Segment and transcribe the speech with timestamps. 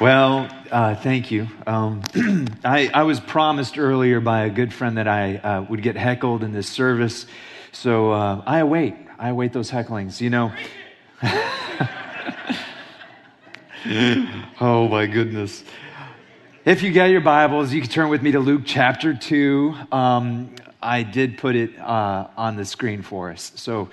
[0.00, 1.48] Well, uh, thank you.
[1.66, 2.02] Um,
[2.64, 6.44] I, I, was promised earlier by a good friend that I uh, would get heckled
[6.44, 7.26] in this service,
[7.72, 8.94] so uh, I await.
[9.18, 10.20] I await those hecklings.
[10.20, 10.52] You know.
[14.60, 15.64] oh my goodness.
[16.64, 19.74] If you got your Bibles, you can turn with me to Luke chapter 2.
[19.90, 23.50] Um, I did put it uh, on the screen for us.
[23.56, 23.88] So,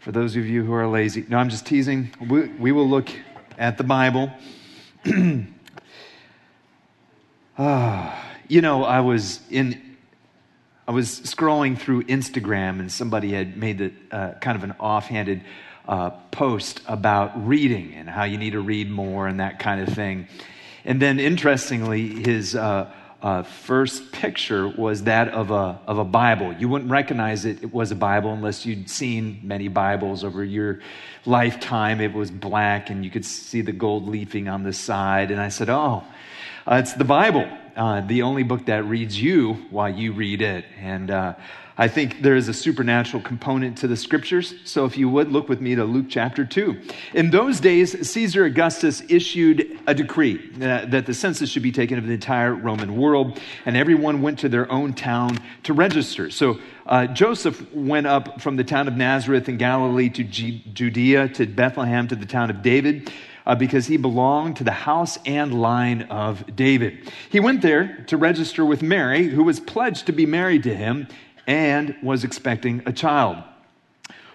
[0.00, 2.10] for those of you who are lazy, no, I'm just teasing.
[2.28, 3.08] We, we will look
[3.56, 4.30] at the Bible.
[7.58, 9.82] ah, you know, I was in.
[10.86, 15.42] I was scrolling through Instagram and somebody had made the, uh, kind of an offhanded
[15.86, 19.94] uh, post about reading and how you need to read more and that kind of
[19.94, 20.28] thing.
[20.86, 22.90] And then, interestingly, his uh,
[23.20, 26.52] uh, first picture was that of a, of a Bible.
[26.52, 30.80] You wouldn't recognize it, it was a Bible unless you'd seen many Bibles over your
[31.26, 32.00] lifetime.
[32.00, 35.32] It was black and you could see the gold leafing on the side.
[35.32, 36.04] And I said, Oh,
[36.64, 40.64] uh, it's the Bible, uh, the only book that reads you while you read it.
[40.78, 41.34] And uh,
[41.80, 44.54] I think there is a supernatural component to the scriptures.
[44.64, 46.76] So if you would look with me to Luke chapter 2.
[47.14, 51.96] In those days, Caesar Augustus issued a decree uh, that the census should be taken
[51.96, 56.30] of the entire Roman world, and everyone went to their own town to register.
[56.30, 61.28] So uh, Joseph went up from the town of Nazareth in Galilee to G- Judea
[61.28, 63.12] to Bethlehem to the town of David.
[63.46, 67.10] Uh, because he belonged to the house and line of David.
[67.30, 71.08] He went there to register with Mary, who was pledged to be married to him,
[71.48, 73.42] and was expecting a child.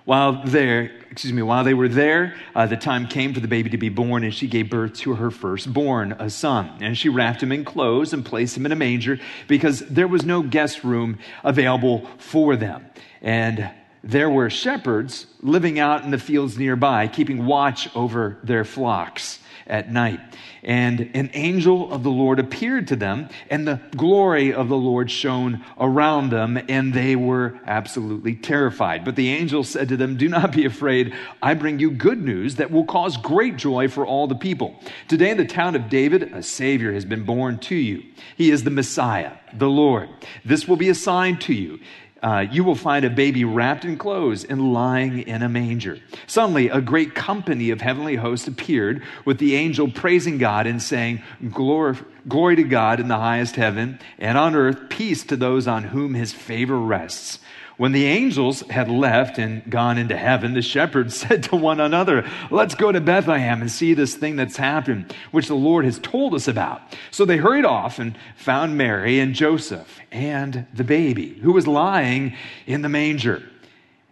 [0.04, 3.70] While there, excuse me, while they were there, uh, the time came for the baby
[3.70, 6.70] to be born, and she gave birth to her firstborn, a son.
[6.82, 10.26] And she wrapped him in clothes and placed him in a manger because there was
[10.26, 12.86] no guest room available for them.
[13.22, 13.72] And
[14.04, 19.92] there were shepherds living out in the fields nearby, keeping watch over their flocks at
[19.92, 20.20] night.
[20.64, 25.12] And an angel of the Lord appeared to them, and the glory of the Lord
[25.12, 29.04] shone around them, and they were absolutely terrified.
[29.04, 31.14] But the angel said to them, Do not be afraid.
[31.42, 34.80] I bring you good news that will cause great joy for all the people.
[35.08, 38.04] Today, in the town of David, a Savior has been born to you.
[38.38, 40.10] He is the Messiah, the Lord.
[40.46, 41.80] This will be a sign to you
[42.24, 46.00] uh, you will find a baby wrapped in clothes and lying in a manger.
[46.26, 51.22] Suddenly, a great company of heavenly hosts appeared with the angel praising God and saying,
[51.52, 51.98] Glory,
[52.28, 56.14] glory to God in the highest heaven, and on earth peace to those on whom
[56.14, 57.40] his favor rests.
[57.78, 62.30] When the angels had left and gone into heaven, the shepherds said to one another,
[62.52, 66.34] Let's go to Bethlehem and see this thing that's happened, which the Lord has told
[66.34, 66.82] us about.
[67.12, 72.36] So they hurried off and found Mary and Joseph and the baby, who was lying
[72.68, 73.44] in the manger.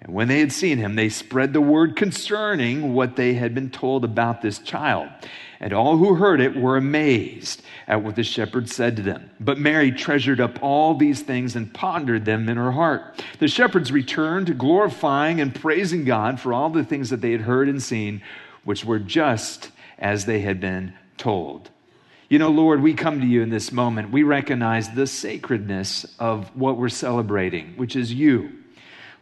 [0.02, 3.70] And when they had seen him, they spread the word concerning what they had been
[3.70, 5.10] told about this child.
[5.60, 9.30] And all who heard it were amazed at what the shepherds said to them.
[9.40, 13.24] But Mary treasured up all these things and pondered them in her heart.
[13.38, 17.70] The shepherds returned, glorifying and praising God for all the things that they had heard
[17.70, 18.24] and seen,
[18.64, 19.70] which were just
[20.00, 21.70] as they had been told.
[22.28, 24.10] You know, Lord, we come to you in this moment.
[24.10, 28.61] We recognize the sacredness of what we're celebrating, which is you.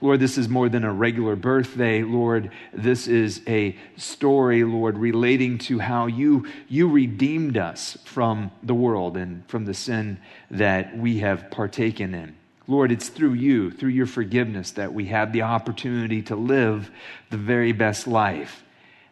[0.01, 2.03] Lord, this is more than a regular birthday.
[2.03, 8.73] Lord, this is a story, Lord, relating to how you, you redeemed us from the
[8.73, 10.17] world and from the sin
[10.51, 12.35] that we have partaken in.
[12.65, 16.89] Lord, it's through you, through your forgiveness, that we have the opportunity to live
[17.29, 18.63] the very best life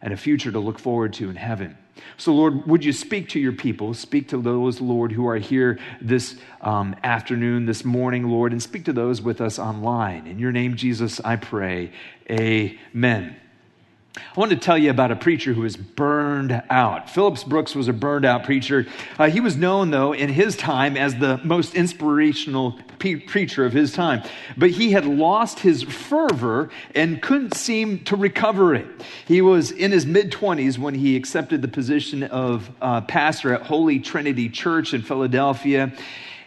[0.02, 1.78] and a future to look forward to in heaven.
[2.18, 3.94] So, Lord, would you speak to your people?
[3.94, 8.86] Speak to those, Lord, who are here this um, afternoon, this morning, Lord, and speak
[8.86, 10.28] to those with us online.
[10.28, 11.92] In your name, Jesus, I pray.
[12.30, 13.36] Amen.
[14.18, 17.10] I want to tell you about a preacher who was burned out.
[17.10, 18.86] Phillips Brooks was a burned out preacher.
[19.18, 23.74] Uh, he was known, though, in his time as the most inspirational pe- preacher of
[23.74, 24.24] his time.
[24.58, 28.88] But he had lost his fervor and couldn't seem to recover it.
[29.26, 33.64] He was in his mid 20s when he accepted the position of uh, pastor at
[33.64, 35.94] Holy Trinity Church in Philadelphia.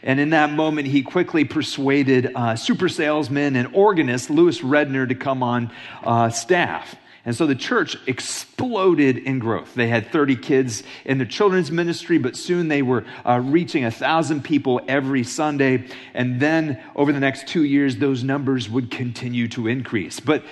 [0.03, 5.15] And in that moment, he quickly persuaded uh, super salesman and organist Lewis Redner to
[5.15, 5.71] come on
[6.03, 6.97] uh, staff.
[7.25, 9.75] And so the church exploded in growth.
[9.75, 14.43] They had 30 kids in the children's ministry, but soon they were uh, reaching 1,000
[14.43, 15.87] people every Sunday.
[16.15, 20.19] And then over the next two years, those numbers would continue to increase.
[20.19, 20.45] But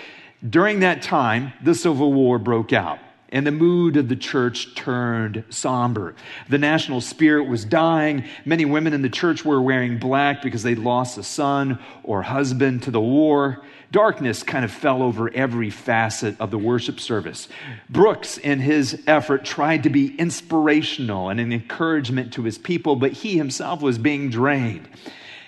[0.48, 2.98] during that time, the Civil War broke out.
[3.30, 6.14] and the mood of the church turned somber.
[6.48, 8.24] The national spirit was dying.
[8.46, 12.84] Many women in the church were wearing black because they'd lost a son or husband
[12.84, 13.62] to the war.
[13.90, 17.48] Darkness kind of fell over every facet of the worship service.
[17.88, 23.12] Brooks, in his effort, tried to be inspirational and an encouragement to his people, but
[23.12, 24.88] he himself was being drained.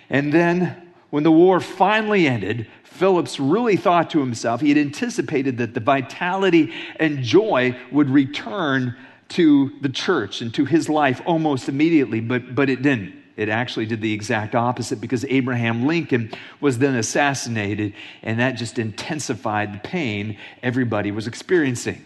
[0.09, 5.59] And then, when the war finally ended, Phillips really thought to himself, he had anticipated
[5.59, 8.97] that the vitality and joy would return
[9.31, 13.20] to the church and to his life almost immediately, but, but it didn't.
[13.41, 18.79] It actually did the exact opposite because Abraham Lincoln was then assassinated, and that just
[18.79, 22.05] intensified the pain everybody was experiencing.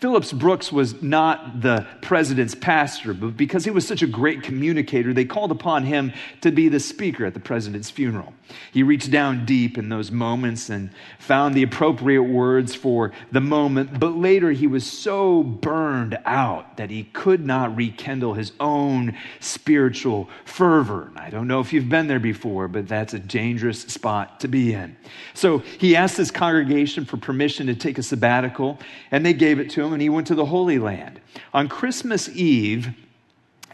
[0.00, 5.12] Phillips Brooks was not the president's pastor, but because he was such a great communicator,
[5.12, 8.32] they called upon him to be the speaker at the president's funeral.
[8.72, 13.98] He reached down deep in those moments and found the appropriate words for the moment,
[13.98, 20.28] but later he was so burned out that he could not rekindle his own spiritual
[20.44, 21.10] fervor.
[21.16, 24.72] I don't know if you've been there before, but that's a dangerous spot to be
[24.72, 24.96] in.
[25.34, 28.78] So he asked his congregation for permission to take a sabbatical,
[29.10, 31.20] and they gave it to him him and he went to the Holy Land.
[31.52, 32.94] On Christmas Eve,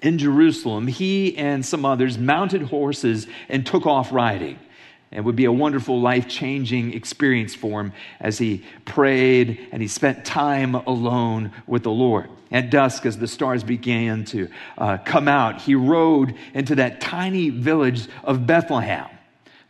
[0.02, 4.58] in Jerusalem, he and some others mounted horses and took off riding.
[5.10, 9.88] It would be a wonderful, life changing experience for him as he prayed and he
[9.88, 12.28] spent time alone with the Lord.
[12.50, 17.50] At dusk, as the stars began to uh, come out, he rode into that tiny
[17.50, 19.08] village of Bethlehem.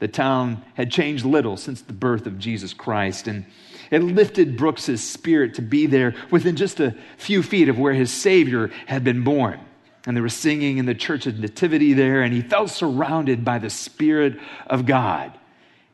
[0.01, 3.45] The town had changed little since the birth of Jesus Christ, and
[3.91, 8.13] it lifted Brooks's spirit to be there within just a few feet of where his
[8.13, 9.61] Savior had been born.
[10.07, 13.59] And they were singing in the church of Nativity there, and he felt surrounded by
[13.59, 15.33] the Spirit of God.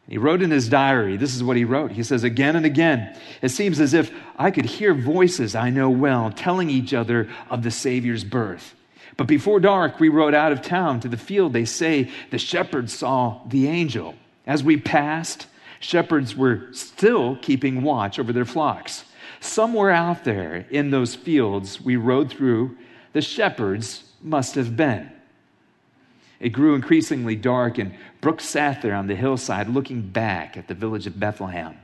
[0.08, 1.92] He wrote in his diary, this is what he wrote.
[1.92, 5.88] He says, Again and again, it seems as if I could hear voices I know
[5.88, 8.74] well telling each other of the Savior's birth.
[9.16, 11.52] But before dark, we rode out of town to the field.
[11.52, 14.16] They say the shepherds saw the angel.
[14.46, 15.46] As we passed,
[15.80, 19.04] Shepherds were still keeping watch over their flocks.
[19.40, 22.76] Somewhere out there in those fields we rode through,
[23.12, 25.10] the shepherds must have been.
[26.38, 30.74] It grew increasingly dark, and Brooks sat there on the hillside looking back at the
[30.74, 31.76] village of Bethlehem.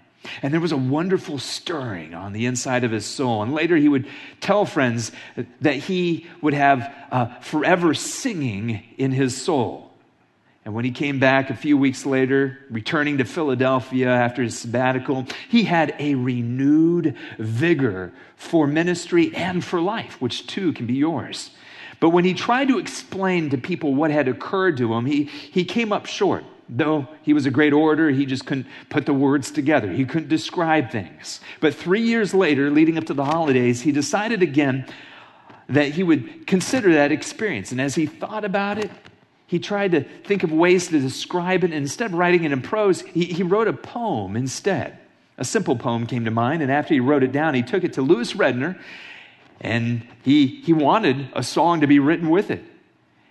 [0.42, 3.42] And there was a wonderful stirring on the inside of his soul.
[3.42, 4.08] And later he would
[4.40, 5.12] tell friends
[5.60, 9.85] that he would have uh, forever singing in his soul.
[10.66, 15.24] And when he came back a few weeks later, returning to Philadelphia after his sabbatical,
[15.48, 21.52] he had a renewed vigor for ministry and for life, which too can be yours.
[22.00, 25.64] But when he tried to explain to people what had occurred to him, he, he
[25.64, 26.44] came up short.
[26.68, 29.92] Though he was a great orator, he just couldn't put the words together.
[29.92, 31.38] He couldn't describe things.
[31.60, 34.84] But three years later, leading up to the holidays, he decided again
[35.68, 37.70] that he would consider that experience.
[37.70, 38.90] And as he thought about it,
[39.46, 42.62] he tried to think of ways to describe it, and instead of writing it in
[42.62, 44.98] prose, he, he wrote a poem instead.
[45.38, 47.92] A simple poem came to mind, and after he wrote it down, he took it
[47.94, 48.78] to Lewis Redner,
[49.60, 52.64] and he, he wanted a song to be written with it.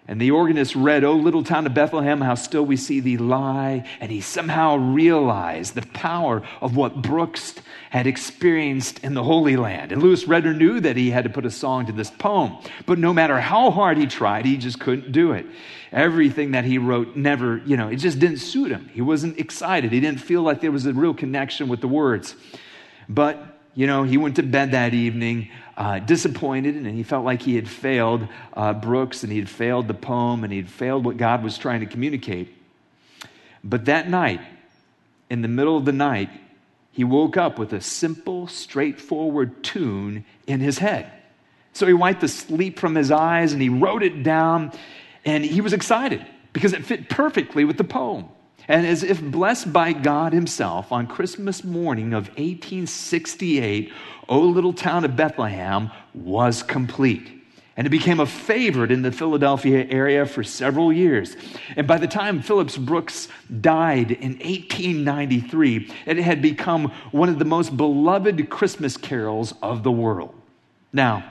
[0.07, 3.87] And the organist read, O little town of Bethlehem, how still we see thee lie.
[3.99, 7.55] And he somehow realized the power of what Brooks
[7.89, 9.91] had experienced in the Holy Land.
[9.91, 12.55] And Lewis Redner knew that he had to put a song to this poem.
[12.85, 15.47] But no matter how hard he tried, he just couldn't do it.
[15.91, 18.89] Everything that he wrote never, you know, it just didn't suit him.
[18.93, 19.91] He wasn't excited.
[19.91, 22.35] He didn't feel like there was a real connection with the words.
[23.09, 23.43] But,
[23.73, 27.55] you know, he went to bed that evening uh, disappointed and he felt like he
[27.55, 31.17] had failed uh, Brooks and he had failed the poem and he had failed what
[31.17, 32.53] God was trying to communicate.
[33.63, 34.41] But that night,
[35.29, 36.29] in the middle of the night,
[36.91, 41.11] he woke up with a simple, straightforward tune in his head.
[41.73, 44.71] So he wiped the sleep from his eyes and he wrote it down
[45.25, 48.29] and he was excited because it fit perfectly with the poem.
[48.67, 53.91] And as if blessed by God Himself, on Christmas morning of 1868,
[54.27, 57.31] O Little Town of Bethlehem was complete.
[57.77, 61.35] And it became a favorite in the Philadelphia area for several years.
[61.75, 63.27] And by the time Phillips Brooks
[63.61, 69.91] died in 1893, it had become one of the most beloved Christmas carols of the
[69.91, 70.33] world.
[70.93, 71.29] Now,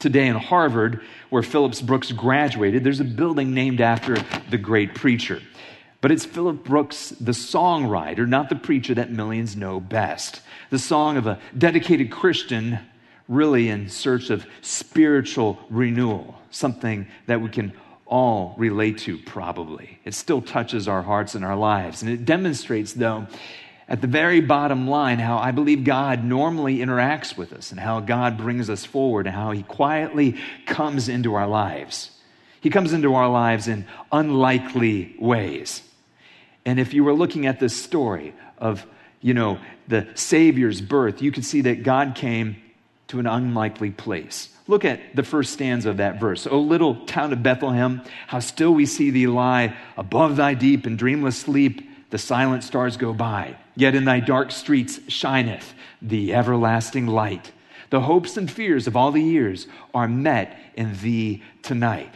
[0.00, 4.16] today in Harvard, where Phillips Brooks graduated, there's a building named after
[4.50, 5.40] the great preacher.
[6.00, 10.40] But it's Philip Brooks, the songwriter, not the preacher that millions know best.
[10.70, 12.78] The song of a dedicated Christian,
[13.28, 17.74] really in search of spiritual renewal, something that we can
[18.06, 19.98] all relate to, probably.
[20.04, 22.02] It still touches our hearts and our lives.
[22.02, 23.26] And it demonstrates, though,
[23.86, 28.00] at the very bottom line how I believe God normally interacts with us and how
[28.00, 32.10] God brings us forward and how He quietly comes into our lives.
[32.62, 35.82] He comes into our lives in unlikely ways.
[36.64, 38.86] And if you were looking at this story of,
[39.20, 42.56] you know, the Savior's birth, you could see that God came
[43.08, 44.50] to an unlikely place.
[44.66, 46.46] Look at the first stanza of that verse.
[46.46, 50.96] O little town of Bethlehem, how still we see thee lie above thy deep and
[50.96, 51.88] dreamless sleep.
[52.10, 57.50] The silent stars go by, yet in thy dark streets shineth the everlasting light.
[57.90, 62.14] The hopes and fears of all the years are met in thee tonight.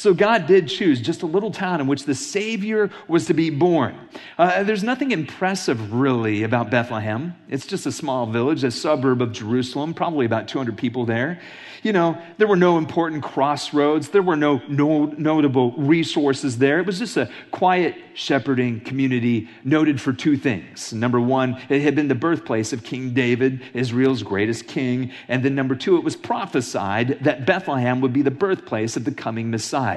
[0.00, 3.50] So God did choose just a little town in which the Savior was to be
[3.50, 3.94] born.
[4.38, 7.36] Uh, there's nothing impressive really about Bethlehem.
[7.50, 11.38] It's just a small village, a suburb of Jerusalem, probably about 200 people there.
[11.82, 16.78] You know, there were no important crossroads, there were no, no notable resources there.
[16.78, 20.92] It was just a quiet shepherding community noted for two things.
[20.92, 25.12] Number one, it had been the birthplace of King David, Israel's greatest king.
[25.28, 29.12] And then number two, it was prophesied that Bethlehem would be the birthplace of the
[29.12, 29.89] coming Messiah.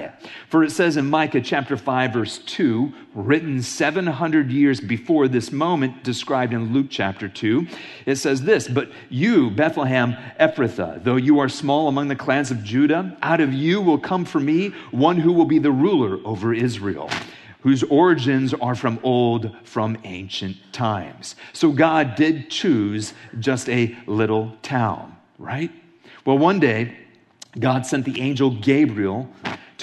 [0.50, 6.04] For it says in Micah chapter 5, verse 2, written 700 years before this moment
[6.04, 7.68] described in Luke chapter 2,
[8.06, 12.64] it says this But you, Bethlehem Ephrathah, though you are small among the clans of
[12.64, 16.54] Judah, out of you will come for me one who will be the ruler over
[16.54, 17.10] Israel
[17.64, 21.38] whose origins are from old, from ancient times.
[21.54, 25.72] So God did choose just a little town, right?
[26.26, 26.98] Well, one day,
[27.58, 29.30] God sent the angel Gabriel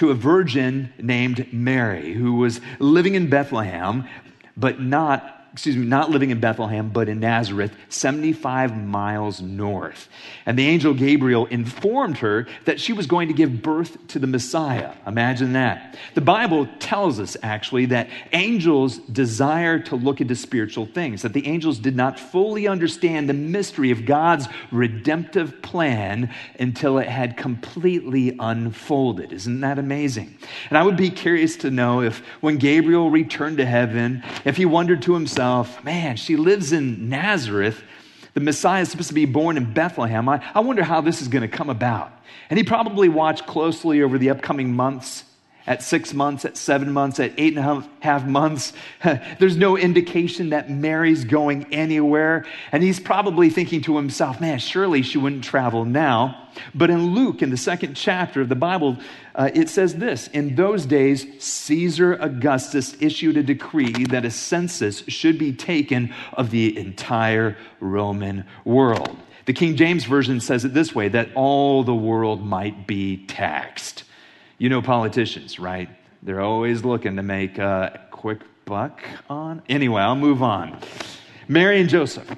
[0.00, 4.09] to a virgin named Mary who was living in Bethlehem,
[4.57, 10.09] but not excuse me, not living in Bethlehem, but in Nazareth, 75 miles north.
[10.47, 14.28] And the angel Gabriel informed her that she was going to give birth to the
[14.28, 14.95] Messiah.
[15.07, 15.97] Imagine that.
[16.14, 21.47] The Bible tells us, actually, that angels desire to look into spiritual things, that the
[21.49, 28.37] angels did not fully understand the mystery of God's redemptive plan until it had completely
[28.38, 29.33] unfolded.
[29.33, 30.38] Isn't that amazing?
[30.69, 34.64] And I would be curious to know if when Gabriel returned to heaven, if he
[34.64, 35.39] wondered to himself,
[35.85, 37.82] man, she lives in Nazareth.
[38.35, 40.28] The Messiah is supposed to be born in Bethlehem.
[40.28, 42.12] I, I wonder how this is going to come about.
[42.49, 45.25] And he probably watched closely over the upcoming months
[45.67, 48.73] at six months, at seven months, at eight and a half months.
[49.38, 52.47] There's no indication that Mary's going anywhere.
[52.73, 56.49] And he's probably thinking to himself, man, surely she wouldn't travel now.
[56.75, 58.99] But in Luke, in the second chapter of the Bible,
[59.35, 65.05] uh, it says this In those days, Caesar Augustus issued a decree that a census
[65.09, 69.17] should be taken of the entire Roman world.
[69.47, 74.05] The King James Version says it this way that all the world might be taxed.
[74.61, 75.88] You know politicians, right?
[76.23, 79.00] They're always looking to make a quick buck
[79.31, 79.62] on.
[79.71, 80.79] Anyway, I'll move on.
[81.49, 82.31] Mary and Joseph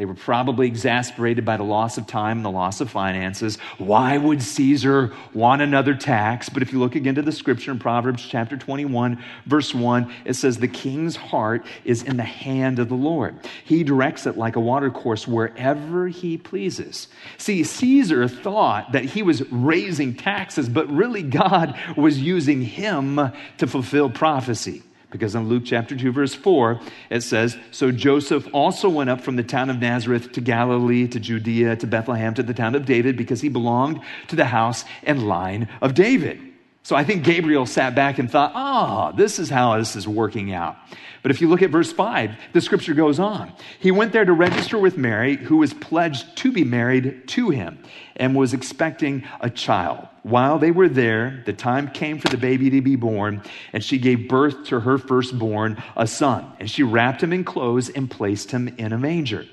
[0.00, 3.58] they were probably exasperated by the loss of time and the loss of finances.
[3.76, 6.48] Why would Caesar want another tax?
[6.48, 10.36] But if you look again to the scripture in Proverbs chapter 21, verse 1, it
[10.36, 13.40] says, The king's heart is in the hand of the Lord.
[13.62, 17.08] He directs it like a watercourse wherever he pleases.
[17.36, 23.20] See, Caesar thought that he was raising taxes, but really God was using him
[23.58, 24.82] to fulfill prophecy.
[25.10, 29.36] Because in Luke chapter 2, verse 4, it says, So Joseph also went up from
[29.36, 33.16] the town of Nazareth to Galilee, to Judea, to Bethlehem, to the town of David,
[33.16, 36.49] because he belonged to the house and line of David.
[36.90, 40.08] So I think Gabriel sat back and thought, ah, oh, this is how this is
[40.08, 40.74] working out.
[41.22, 43.52] But if you look at verse 5, the scripture goes on.
[43.78, 47.78] He went there to register with Mary, who was pledged to be married to him
[48.16, 50.08] and was expecting a child.
[50.24, 53.96] While they were there, the time came for the baby to be born, and she
[53.96, 56.44] gave birth to her firstborn, a son.
[56.58, 59.46] And she wrapped him in clothes and placed him in a manger.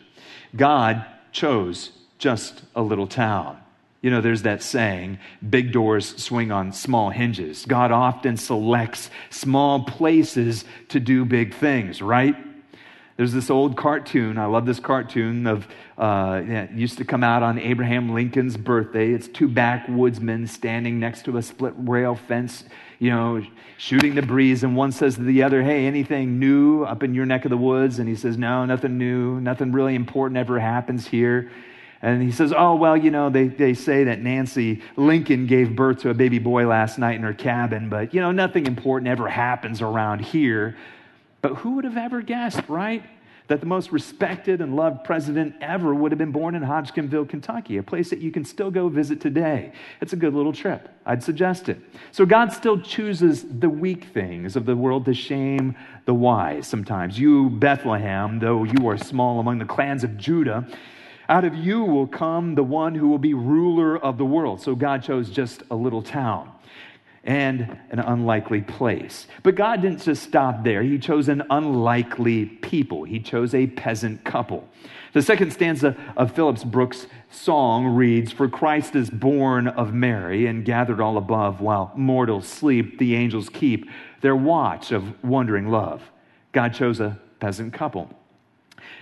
[0.56, 3.60] God chose just a little town
[4.02, 7.66] you know, there's that saying big doors swing on small hinges.
[7.66, 12.36] God often selects small places to do big things, right?
[13.18, 14.38] There's this old cartoon.
[14.38, 19.12] I love this cartoon of uh, yeah, used to come out on Abraham Lincoln's birthday.
[19.12, 22.64] It's two backwoodsmen standing next to a split rail fence,
[23.00, 23.42] you know,
[23.80, 24.64] shooting the breeze.
[24.64, 27.58] And one says to the other, "Hey, anything new up in your neck of the
[27.58, 29.42] woods?" And he says, "No, nothing new.
[29.42, 31.50] Nothing really important ever happens here."
[32.02, 36.00] And he says, Oh, well, you know, they, they say that Nancy Lincoln gave birth
[36.02, 39.28] to a baby boy last night in her cabin, but, you know, nothing important ever
[39.28, 40.78] happens around here.
[41.42, 43.04] But who would have ever guessed, right?
[43.48, 47.78] that the most respected and loved president ever would have been born in Hodgenville, Kentucky,
[47.78, 49.72] a place that you can still go visit today.
[50.02, 50.90] It's a good little trip.
[51.06, 51.80] I'd suggest it.
[52.12, 55.76] So God still chooses the weak things of the world to shame
[56.06, 57.18] the wise sometimes.
[57.18, 60.68] You, Bethlehem, though you are small among the clans of Judah,
[61.30, 64.62] out of you will come the one who will be ruler of the world.
[64.62, 66.52] So God chose just a little town
[67.28, 69.28] and an unlikely place.
[69.44, 70.82] But God didn't just stop there.
[70.82, 73.04] He chose an unlikely people.
[73.04, 74.68] He chose a peasant couple.
[75.12, 80.64] The second stanza of Phillips Brooks' song reads For Christ is born of Mary and
[80.64, 83.90] gathered all above, while mortals sleep, the angels keep
[84.22, 86.02] their watch of wondering love.
[86.54, 88.10] God chose a peasant couple.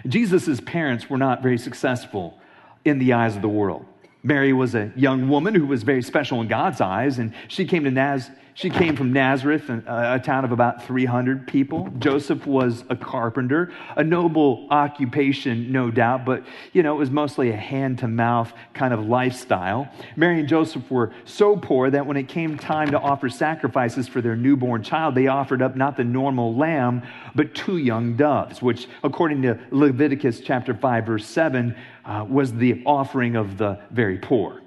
[0.07, 2.39] Jesus' parents were not very successful
[2.83, 3.85] in the eyes of the world.
[4.23, 7.83] Mary was a young woman who was very special in God's eyes, and she came
[7.83, 8.29] to Naz.
[8.57, 11.89] She came from Nazareth, a town of about 300 people.
[11.99, 17.49] Joseph was a carpenter, a noble occupation, no doubt, but you know, it was mostly
[17.49, 19.91] a hand to mouth kind of lifestyle.
[20.15, 24.21] Mary and Joseph were so poor that when it came time to offer sacrifices for
[24.21, 27.03] their newborn child, they offered up not the normal lamb,
[27.35, 32.81] but two young doves, which, according to Leviticus chapter 5, verse 7, uh, was the
[32.85, 34.61] offering of the very poor.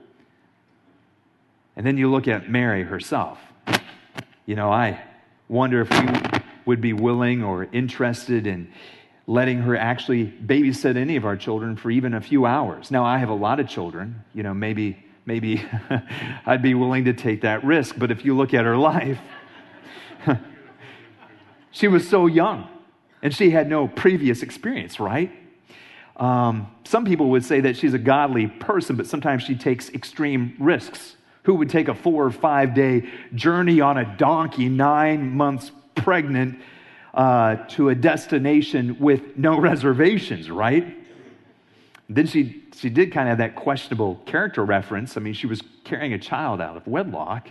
[1.74, 3.47] And then you look at Mary herself.
[4.46, 5.02] You know, I
[5.48, 8.72] wonder if we would be willing or interested in
[9.26, 12.90] letting her actually babysit any of our children for even a few hours.
[12.90, 14.24] Now, I have a lot of children.
[14.34, 15.62] You know, maybe maybe
[16.46, 17.96] I'd be willing to take that risk.
[17.98, 19.18] But if you look at her life,
[21.70, 22.66] she was so young
[23.22, 25.30] and she had no previous experience, right?
[26.16, 30.56] Um, some people would say that she's a godly person, but sometimes she takes extreme
[30.58, 31.16] risks.
[31.44, 36.60] Who would take a four or five day journey on a donkey, nine months pregnant,
[37.14, 40.96] uh, to a destination with no reservations, right?
[42.08, 45.16] Then she, she did kind of have that questionable character reference.
[45.16, 47.48] I mean, she was carrying a child out of wedlock.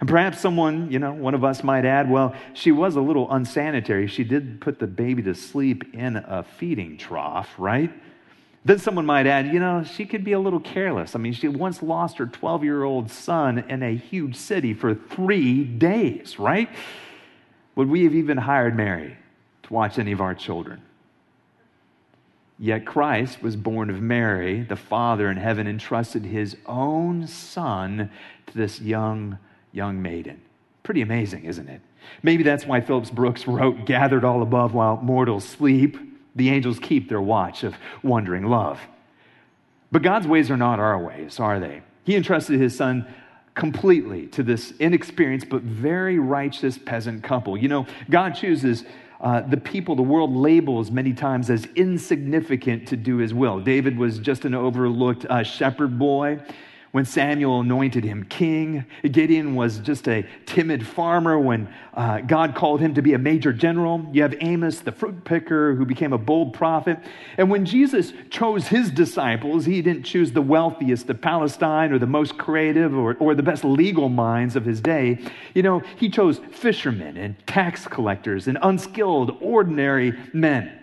[0.00, 3.30] And perhaps someone, you know, one of us might add, well, she was a little
[3.30, 4.06] unsanitary.
[4.06, 7.92] She did put the baby to sleep in a feeding trough, right?
[8.64, 11.14] Then someone might add, you know, she could be a little careless.
[11.14, 14.94] I mean, she once lost her 12 year old son in a huge city for
[14.94, 16.68] three days, right?
[17.76, 19.16] Would we have even hired Mary
[19.62, 20.82] to watch any of our children?
[22.58, 24.60] Yet Christ was born of Mary.
[24.60, 28.10] The Father in heaven entrusted his own son
[28.48, 29.38] to this young,
[29.72, 30.42] young maiden.
[30.82, 31.80] Pretty amazing, isn't it?
[32.22, 35.96] Maybe that's why Phillips Brooks wrote, Gathered all above while mortals sleep
[36.34, 38.80] the angels keep their watch of wondering love.
[39.92, 41.82] But God's ways are not our ways, are they?
[42.04, 43.06] He entrusted his son
[43.54, 47.56] completely to this inexperienced but very righteous peasant couple.
[47.56, 48.84] You know, God chooses
[49.20, 53.60] uh, the people the world labels many times as insignificant to do his will.
[53.60, 56.40] David was just an overlooked uh, shepherd boy
[56.92, 58.84] when Samuel anointed him king.
[59.02, 63.52] Gideon was just a timid farmer when uh, God called him to be a major
[63.52, 64.04] general.
[64.12, 66.98] You have Amos, the fruit picker, who became a bold prophet.
[67.36, 72.06] And when Jesus chose his disciples, he didn't choose the wealthiest of Palestine or the
[72.06, 75.18] most creative or, or the best legal minds of his day.
[75.54, 80.76] You know, he chose fishermen and tax collectors and unskilled, ordinary men.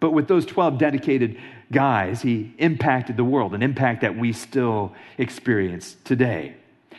[0.00, 1.38] But with those 12 dedicated
[1.72, 6.54] guys, he impacted the world, an impact that we still experience today.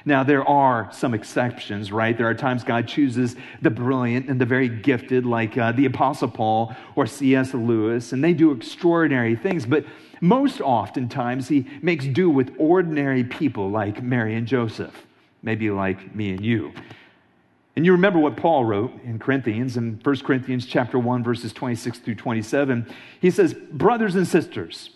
[0.05, 2.17] Now, there are some exceptions, right?
[2.17, 6.29] There are times God chooses the brilliant and the very gifted, like uh, the Apostle
[6.29, 7.53] Paul or C.S.
[7.53, 9.65] Lewis, and they do extraordinary things.
[9.65, 9.85] But
[10.21, 15.05] most oftentimes, he makes do with ordinary people like Mary and Joseph,
[15.43, 16.71] maybe like me and you.
[17.77, 21.99] And you remember what Paul wrote in Corinthians, in 1 Corinthians chapter 1, verses 26
[21.99, 22.91] through 27.
[23.21, 24.89] He says, Brothers and sisters,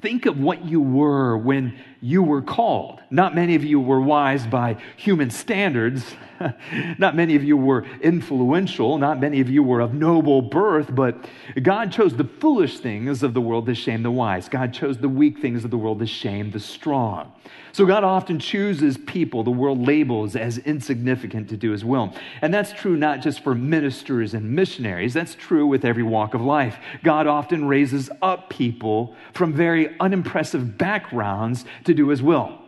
[0.00, 3.00] think of what you were when you were called.
[3.10, 6.04] Not many of you were wise by human standards.
[6.98, 8.98] not many of you were influential.
[8.98, 11.26] Not many of you were of noble birth, but
[11.62, 14.48] God chose the foolish things of the world to shame the wise.
[14.48, 17.32] God chose the weak things of the world to shame the strong.
[17.72, 22.14] So God often chooses people the world labels as insignificant to do his will.
[22.42, 26.40] And that's true not just for ministers and missionaries, that's true with every walk of
[26.40, 26.76] life.
[27.02, 32.58] God often raises up people from very unimpressive backgrounds to do his will.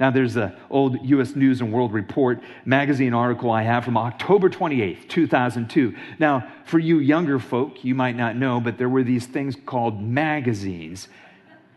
[0.00, 1.36] Now, there's an old U.S.
[1.36, 5.94] News and World Report magazine article I have from October 28th, 2002.
[6.18, 10.02] Now, for you younger folk, you might not know, but there were these things called
[10.02, 11.08] magazines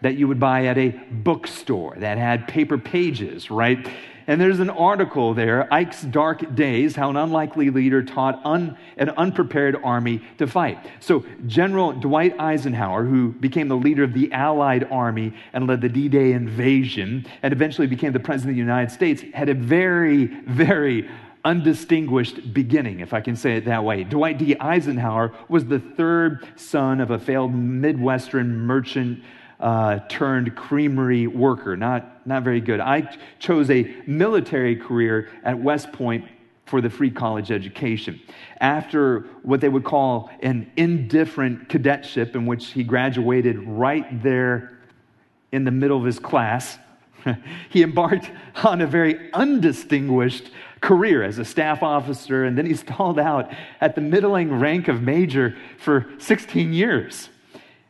[0.02, 3.88] that you would buy at a bookstore that had paper pages, right?
[4.30, 9.10] And there's an article there, Ike's Dark Days, how an unlikely leader taught un, an
[9.12, 10.86] unprepared army to fight.
[11.00, 15.88] So, General Dwight Eisenhower, who became the leader of the Allied Army and led the
[15.88, 20.26] D Day invasion and eventually became the President of the United States, had a very,
[20.26, 21.10] very
[21.46, 24.04] undistinguished beginning, if I can say it that way.
[24.04, 24.60] Dwight D.
[24.60, 29.24] Eisenhower was the third son of a failed Midwestern merchant
[29.60, 31.76] uh, turned creamery worker.
[31.76, 32.80] Not, not very good.
[32.80, 36.26] I chose a military career at West Point
[36.66, 38.20] for the free college education.
[38.60, 44.78] After what they would call an indifferent cadetship, in which he graduated right there
[45.52, 46.78] in the middle of his class,
[47.70, 48.30] he embarked
[48.64, 53.96] on a very undistinguished career as a staff officer, and then he stalled out at
[53.96, 57.30] the middling rank of major for 16 years.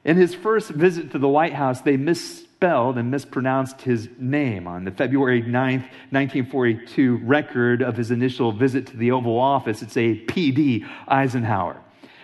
[0.07, 4.85] In his first visit to the White House, they misspelled and mispronounced his name on
[4.85, 9.81] the February 9th, 1942 record of his initial visit to the Oval Office.
[9.81, 11.75] It's a PD Eisenhower.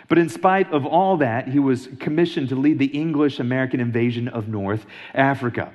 [0.07, 4.29] But in spite of all that, he was commissioned to lead the English American invasion
[4.29, 5.73] of North Africa.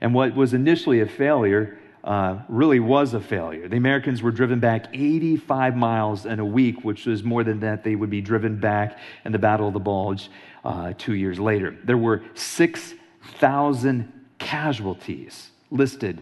[0.00, 3.68] And what was initially a failure uh, really was a failure.
[3.68, 7.84] The Americans were driven back 85 miles in a week, which was more than that
[7.84, 10.28] they would be driven back in the Battle of the Bulge
[10.64, 11.76] uh, two years later.
[11.84, 16.20] There were 6,000 casualties listed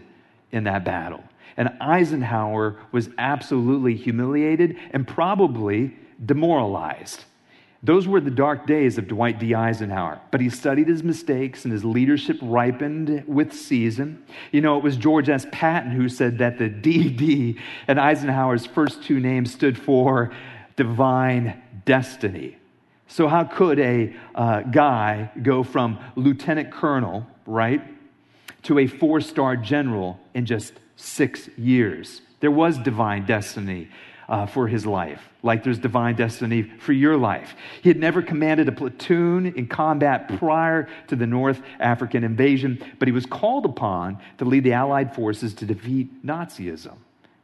[0.51, 1.23] in that battle.
[1.57, 7.25] And Eisenhower was absolutely humiliated and probably demoralized.
[7.83, 9.55] Those were the dark days of Dwight D.
[9.55, 14.23] Eisenhower, but he studied his mistakes and his leadership ripened with season.
[14.51, 15.47] You know, it was George S.
[15.51, 20.31] Patton who said that the DD and Eisenhower's first two names stood for
[20.75, 22.57] divine destiny.
[23.07, 27.81] So, how could a uh, guy go from lieutenant colonel, right,
[28.63, 32.21] to a four star general in just six years?
[32.41, 33.89] There was divine destiny
[34.31, 37.53] uh, for his life, like there's divine destiny for your life.
[37.83, 43.09] He had never commanded a platoon in combat prior to the North African invasion, but
[43.09, 46.95] he was called upon to lead the Allied forces to defeat Nazism.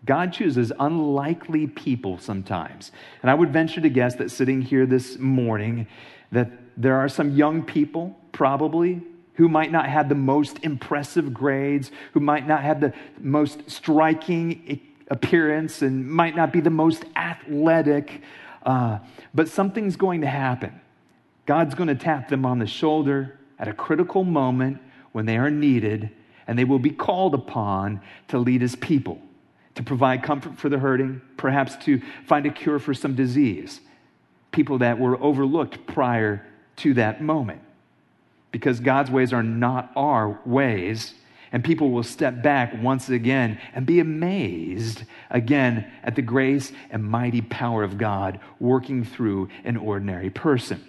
[0.05, 2.93] God chooses unlikely people sometimes.
[3.21, 5.87] And I would venture to guess that sitting here this morning,
[6.31, 9.01] that there are some young people, probably,
[9.33, 14.79] who might not have the most impressive grades, who might not have the most striking
[15.09, 18.21] appearance and might not be the most athletic,
[18.63, 18.99] uh,
[19.33, 20.79] but something's going to happen.
[21.45, 24.79] God's going to tap them on the shoulder at a critical moment
[25.13, 26.11] when they are needed,
[26.45, 29.21] and they will be called upon to lead his people,
[29.75, 33.79] to provide comfort for the hurting, perhaps to find a cure for some disease.
[34.51, 36.45] People that were overlooked prior
[36.77, 37.61] to that moment.
[38.51, 41.13] Because God's ways are not our ways,
[41.51, 47.03] and people will step back once again and be amazed again at the grace and
[47.03, 50.83] mighty power of God working through an ordinary person.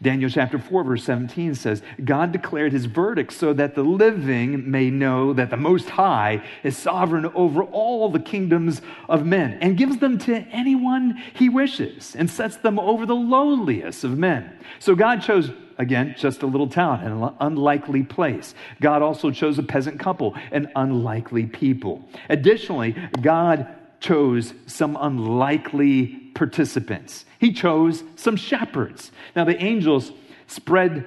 [0.00, 4.90] Daniel chapter 4, verse 17 says, God declared his verdict so that the living may
[4.90, 9.98] know that the Most High is sovereign over all the kingdoms of men and gives
[9.98, 14.56] them to anyone he wishes and sets them over the lowliest of men.
[14.78, 18.54] So God chose again, just a little town, and an unlikely place.
[18.80, 22.08] God also chose a peasant couple, an unlikely people.
[22.28, 23.68] Additionally, God
[24.00, 27.24] chose some unlikely participants.
[27.38, 29.12] He chose some shepherds.
[29.34, 30.12] Now, the angels
[30.46, 31.04] spread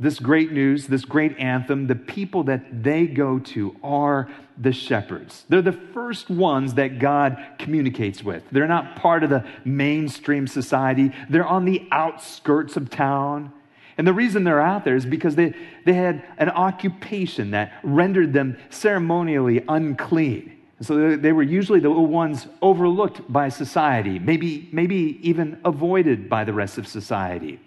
[0.00, 1.86] this great news, this great anthem.
[1.86, 5.44] The people that they go to are the shepherds.
[5.48, 8.42] They're the first ones that God communicates with.
[8.50, 13.52] They're not part of the mainstream society, they're on the outskirts of town.
[13.96, 18.32] And the reason they're out there is because they, they had an occupation that rendered
[18.32, 20.50] them ceremonially unclean.
[20.84, 26.52] So they were usually the ones overlooked by society, maybe, maybe even avoided by the
[26.52, 27.58] rest of society.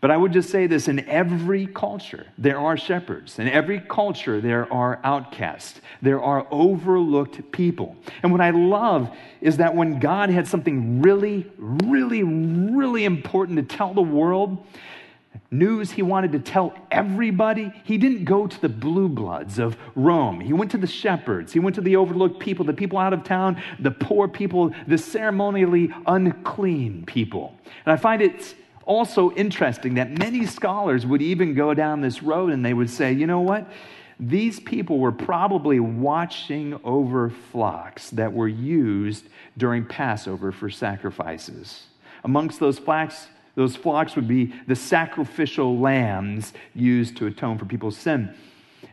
[0.00, 3.38] But I would just say this in every culture, there are shepherds.
[3.38, 5.80] In every culture, there are outcasts.
[6.02, 7.96] There are overlooked people.
[8.22, 13.76] And what I love is that when God had something really, really, really important to
[13.76, 14.66] tell the world,
[15.50, 20.40] news he wanted to tell everybody, he didn't go to the blue bloods of Rome.
[20.40, 21.52] He went to the shepherds.
[21.52, 24.98] He went to the overlooked people, the people out of town, the poor people, the
[24.98, 27.56] ceremonially unclean people.
[27.86, 32.52] And I find it also interesting that many scholars would even go down this road
[32.52, 33.66] and they would say, you know what?
[34.20, 39.24] These people were probably watching over flocks that were used
[39.56, 41.86] during Passover for sacrifices.
[42.22, 47.96] Amongst those flocks, Those flocks would be the sacrificial lambs used to atone for people's
[47.96, 48.34] sin.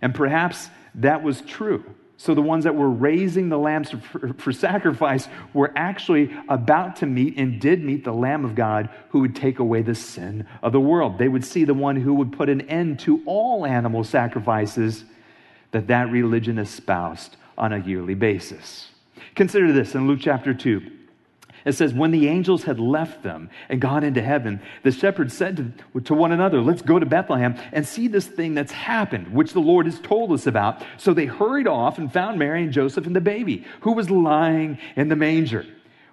[0.01, 1.83] And perhaps that was true.
[2.17, 7.07] So the ones that were raising the lambs for, for, sacrifice were actually about to
[7.07, 10.71] meet and did meet the Lamb of God who would take away the sin of
[10.71, 11.17] the world.
[11.17, 15.03] They would see the one who would put an end to all animal sacrifices
[15.71, 18.89] that that religion espoused on a yearly basis.
[19.33, 20.91] Consider this in Luke chapter 2.
[21.65, 25.73] It says, When the angels had left them and gone into heaven, the shepherds said
[25.93, 29.53] to, to, one another, Let's go to Bethlehem and see this thing that's happened, which
[29.53, 30.83] the Lord has told us about.
[30.97, 34.79] So they hurried off and found Mary and Joseph and the baby, who was lying
[34.95, 35.65] in the manger.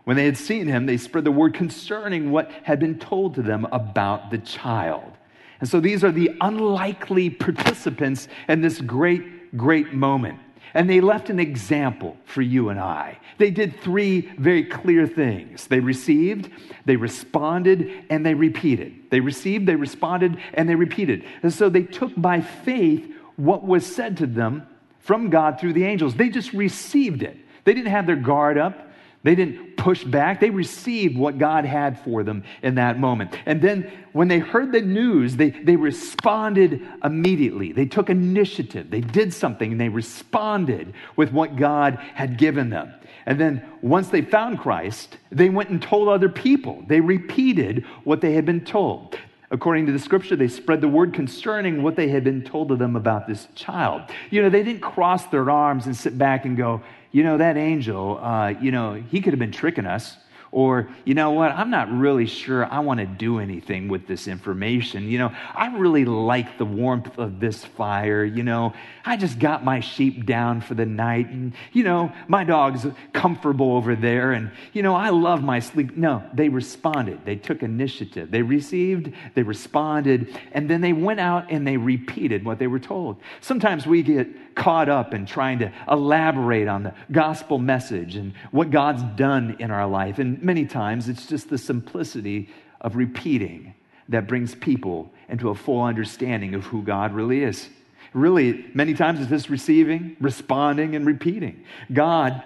[0.05, 3.43] When they had seen him, they spread the word concerning what had been told to
[3.43, 5.13] them about the child.
[5.61, 10.39] And so these are the unlikely participants in this great, great moment.
[10.75, 13.19] And they left an example for you and I.
[13.39, 16.51] They did three very clear things they received,
[16.85, 19.11] they responded, and they repeated.
[19.11, 21.25] They received, they responded, and they repeated.
[21.43, 24.67] And so they took by faith what was said to them
[25.01, 26.15] from God through the angels.
[26.15, 27.37] They just received it.
[27.65, 28.91] They didn't have their guard up.
[29.23, 30.41] They didn't push back.
[30.41, 33.35] They received what God had for them in that moment.
[33.47, 37.73] And then when they heard the news, they, they responded immediately.
[37.73, 38.91] They took initiative.
[38.91, 42.93] They did something and they responded with what God had given them.
[43.25, 46.85] And then once they found Christ, they went and told other people.
[46.87, 49.17] They repeated what they had been told.
[49.51, 52.77] According to the scripture, they spread the word concerning what they had been told to
[52.77, 54.03] them about this child.
[54.31, 57.57] You know, they didn't cross their arms and sit back and go, you know, that
[57.57, 60.17] angel, uh, you know, he could have been tricking us.
[60.51, 64.27] Or, you know what, I'm not really sure I want to do anything with this
[64.27, 65.05] information.
[65.05, 68.25] You know, I really like the warmth of this fire.
[68.25, 68.73] You know,
[69.05, 71.29] I just got my sheep down for the night.
[71.29, 74.33] And, you know, my dog's comfortable over there.
[74.33, 75.97] And, you know, I love my sleep.
[75.97, 77.27] No, they responded.
[77.27, 78.31] They took initiative.
[78.31, 82.79] They received, they responded, and then they went out and they repeated what they were
[82.79, 83.21] told.
[83.41, 88.71] Sometimes we get caught up in trying to elaborate on the gospel message and what
[88.71, 90.19] God's done in our life.
[90.19, 93.75] And many times it's just the simplicity of repeating
[94.09, 97.69] that brings people into a full understanding of who God really is.
[98.15, 101.65] Really, many times it's just receiving, responding, and repeating.
[101.93, 102.43] God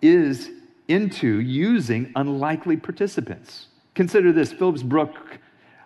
[0.00, 0.50] is
[0.88, 3.66] into using unlikely participants.
[3.94, 5.20] Consider this Phillips Brooks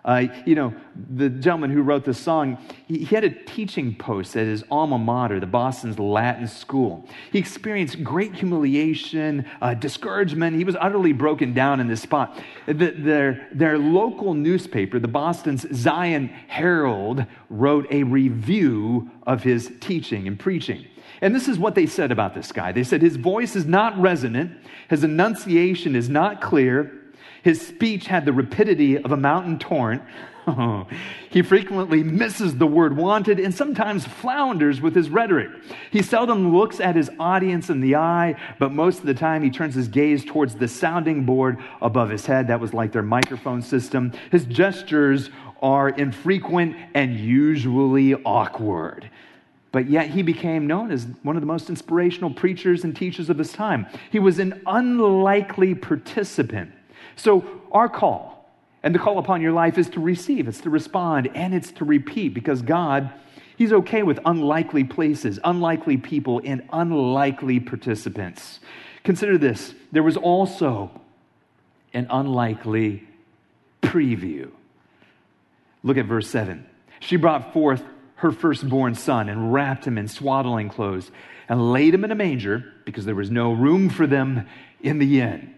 [0.07, 0.73] uh, you know,
[1.17, 4.97] the gentleman who wrote this song, he, he, had a teaching post at his alma
[4.97, 7.05] mater, the Boston's Latin School.
[7.33, 10.55] He experienced great humiliation, uh, discouragement.
[10.55, 12.41] He was utterly broken down in this spot.
[12.67, 20.25] The, their, their local newspaper, the Boston's Zion Herald, wrote a review of his teaching
[20.25, 20.87] and preaching.
[21.19, 22.71] And this is what they said about this guy.
[22.71, 24.51] They said his voice is not resonant,
[24.89, 26.93] his enunciation is not clear,
[27.43, 30.01] his speech had the rapidity of a mountain torrent.
[31.29, 35.49] he frequently misses the word wanted and sometimes flounders with his rhetoric.
[35.91, 39.49] He seldom looks at his audience in the eye, but most of the time he
[39.49, 42.47] turns his gaze towards the sounding board above his head.
[42.47, 44.13] That was like their microphone system.
[44.31, 45.29] His gestures
[45.61, 49.09] are infrequent and usually awkward.
[49.71, 53.37] But yet he became known as one of the most inspirational preachers and teachers of
[53.37, 53.85] his time.
[54.11, 56.71] He was an unlikely participant
[57.17, 58.49] so, our call
[58.83, 61.85] and the call upon your life is to receive, it's to respond, and it's to
[61.85, 63.11] repeat because God,
[63.57, 68.59] He's okay with unlikely places, unlikely people, and unlikely participants.
[69.03, 70.91] Consider this there was also
[71.93, 73.03] an unlikely
[73.81, 74.51] preview.
[75.81, 76.65] Look at verse 7.
[76.99, 77.83] She brought forth
[78.17, 81.09] her firstborn son and wrapped him in swaddling clothes
[81.49, 84.47] and laid him in a manger because there was no room for them
[84.81, 85.55] in the inn.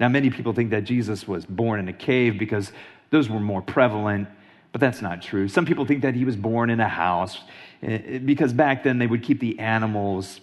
[0.00, 2.72] Now, many people think that Jesus was born in a cave because
[3.10, 4.28] those were more prevalent,
[4.72, 5.48] but that's not true.
[5.48, 7.38] Some people think that he was born in a house
[7.82, 10.40] eh, because back then they would keep the animals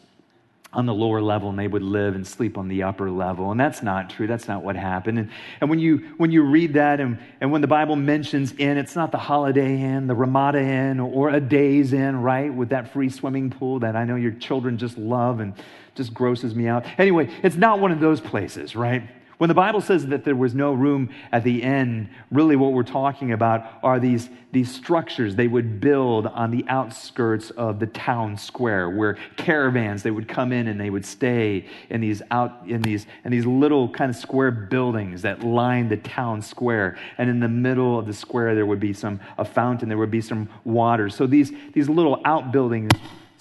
[0.76, 3.52] on the lower level and they would live and sleep on the upper level.
[3.52, 4.28] And that's not true.
[4.28, 5.20] That's not what happened.
[5.20, 5.30] And,
[5.62, 8.96] and when, you, when you read that and, and when the Bible mentions inn, it's
[8.96, 12.54] not the Holiday Inn, the Ramada Inn, or a Days Inn, right?
[12.54, 15.54] With that free swimming pool that I know your children just love and
[15.96, 16.86] just grosses me out.
[16.98, 19.04] Anyway, it's not one of those places, right?
[19.38, 22.84] When the Bible says that there was no room at the end, really what we're
[22.84, 28.38] talking about are these, these structures they would build on the outskirts of the town
[28.38, 32.82] square where caravans they would come in and they would stay in these out in
[32.82, 36.98] these in these little kind of square buildings that lined the town square.
[37.18, 40.12] And in the middle of the square there would be some a fountain, there would
[40.12, 41.10] be some water.
[41.10, 42.92] So these, these little outbuildings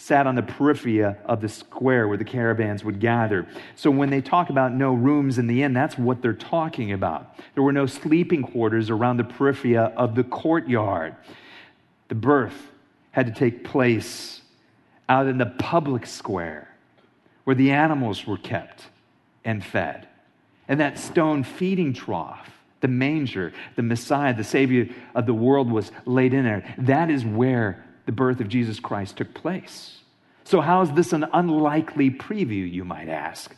[0.04, 3.46] sat on the periphery of the square where the caravans would gather.
[3.74, 7.34] So when they talk about no rooms in the inn, that's what they're talking about.
[7.54, 11.16] There were no sleeping quarters around the periphery of the courtyard.
[12.08, 12.70] The birth
[13.12, 14.42] had to take place
[15.08, 16.68] out in the public square
[17.44, 18.82] where the animals were kept
[19.42, 20.06] and fed.
[20.68, 22.50] And that stone feeding trough,
[22.82, 26.74] the manger, the Messiah, the Savior of the world was laid in there.
[26.76, 29.98] That is where the birth of Jesus Christ took place.
[30.44, 33.54] So, how is this an unlikely preview, you might ask?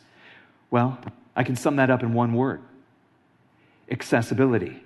[0.71, 0.97] Well,
[1.35, 2.61] I can sum that up in one word
[3.89, 4.83] accessibility.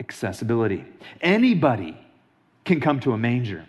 [0.00, 0.84] Accessibility.
[1.20, 1.98] Anybody
[2.64, 3.66] can come to a manger.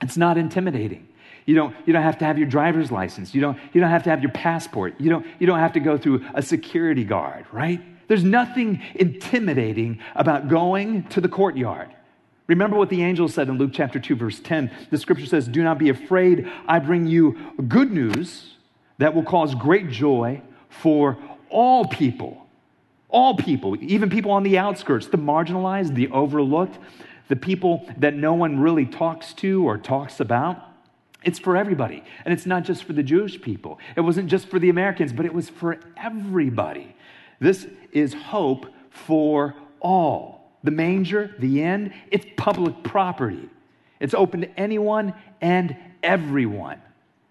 [0.00, 1.08] It's not intimidating.
[1.46, 3.34] You don't, you don't have to have your driver's license.
[3.34, 4.94] You don't, you don't have to have your passport.
[4.98, 7.80] You don't, you don't have to go through a security guard, right?
[8.08, 11.94] There's nothing intimidating about going to the courtyard.
[12.46, 14.70] Remember what the angel said in Luke chapter 2, verse 10.
[14.90, 16.50] The scripture says, Do not be afraid.
[16.68, 18.54] I bring you good news
[18.98, 21.16] that will cause great joy for
[21.48, 22.46] all people.
[23.08, 26.78] All people, even people on the outskirts, the marginalized, the overlooked,
[27.28, 30.58] the people that no one really talks to or talks about.
[31.22, 32.04] It's for everybody.
[32.24, 33.78] And it's not just for the Jewish people.
[33.96, 36.94] It wasn't just for the Americans, but it was for everybody.
[37.40, 40.43] This is hope for all.
[40.64, 43.48] The manger, the inn, it's public property.
[44.00, 46.80] It's open to anyone and everyone.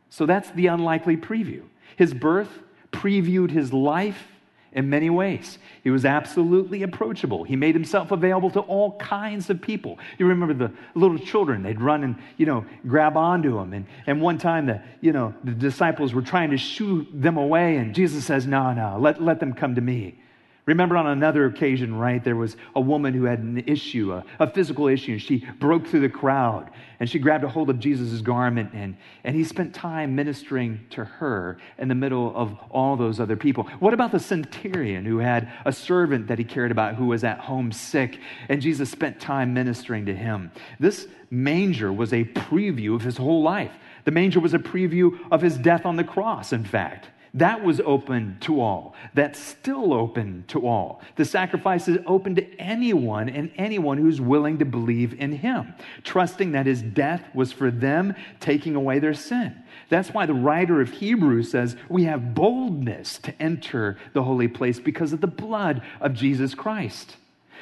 [0.10, 1.63] So that's the unlikely preview.
[1.98, 2.50] His birth
[2.91, 4.28] previewed his life
[4.72, 5.58] in many ways.
[5.84, 7.43] He was absolutely approachable.
[7.43, 10.00] He made himself available to all kinds of people.
[10.17, 13.74] You remember the little children, they'd run and, you know, grab onto him.
[13.74, 17.78] And, and one time the, you know, the disciples were trying to shoo them away,
[17.78, 20.19] and Jesus says, No, no, let, let them come to me.
[20.65, 22.23] Remember on another occasion, right?
[22.23, 25.13] There was a woman who had an issue, a, a physical issue.
[25.13, 26.69] And she broke through the crowd
[27.04, 28.95] and she grabbed a hold of Jesus' garment, and,
[29.26, 33.65] and he spent time ministering to her in the middle of all those other people.
[33.80, 37.39] What about the centurion who had a servant that he cared about who was at
[37.39, 40.49] home sick, and Jesus spent time ministering to him?
[40.80, 43.73] This manger was a preview of his whole life.
[44.06, 47.10] The manger was a preview of his death on the cross, in fact.
[47.36, 48.93] That was open to all.
[49.15, 51.02] That's still open to all.
[51.15, 56.52] The sacrifice is open to anyone and anyone who's willing to believe in him, trusting
[56.52, 59.56] that his death was for them, taking away their sin.
[59.89, 64.80] That's why the writer of Hebrews says we have boldness to enter the holy place
[64.80, 67.15] because of the blood of Jesus Christ.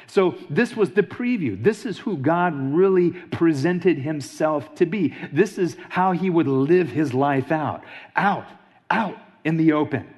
[0.08, 1.62] So, this was the preview.
[1.62, 5.14] This is who God really presented himself to be.
[5.32, 7.84] This is how he would live his life out.
[8.16, 8.46] Out,
[8.90, 10.12] out in the open,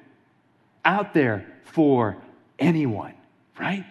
[0.83, 2.17] out there for
[2.59, 3.13] anyone,
[3.59, 3.85] right?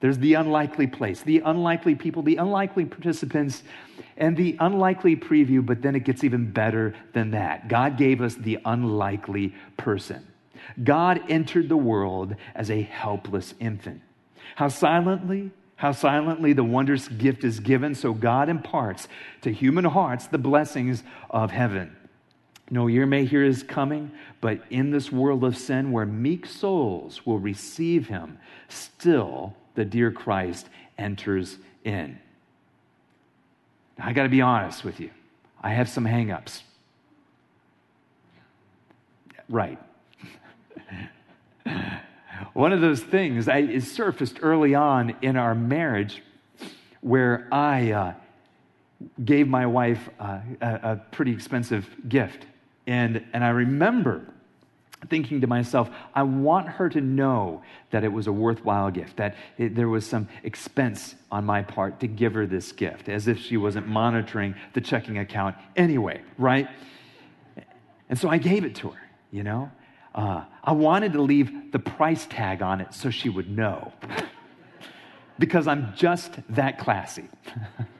[0.00, 3.62] There's the unlikely place, the unlikely people, the unlikely participants,
[4.16, 7.68] and the unlikely preview, but then it gets even better than that.
[7.68, 10.24] God gave us the unlikely person.
[10.82, 14.00] God entered the world as a helpless infant.
[14.54, 19.08] How silently, how silently the wondrous gift is given, so God imparts
[19.42, 21.96] to human hearts the blessings of heaven.
[22.70, 27.24] No ear may hear his coming, but in this world of sin where meek souls
[27.24, 32.18] will receive him, still the dear Christ enters in.
[33.98, 35.10] I got to be honest with you.
[35.60, 36.62] I have some hangups.
[39.48, 39.78] Right.
[42.52, 46.22] One of those things I, surfaced early on in our marriage
[47.00, 48.14] where I uh,
[49.24, 52.46] gave my wife uh, a, a pretty expensive gift.
[52.88, 54.22] And, and I remember
[55.10, 59.36] thinking to myself, I want her to know that it was a worthwhile gift, that
[59.58, 63.38] it, there was some expense on my part to give her this gift, as if
[63.38, 66.66] she wasn't monitoring the checking account anyway, right?
[68.08, 69.70] And so I gave it to her, you know?
[70.14, 73.92] Uh, I wanted to leave the price tag on it so she would know,
[75.38, 77.28] because I'm just that classy.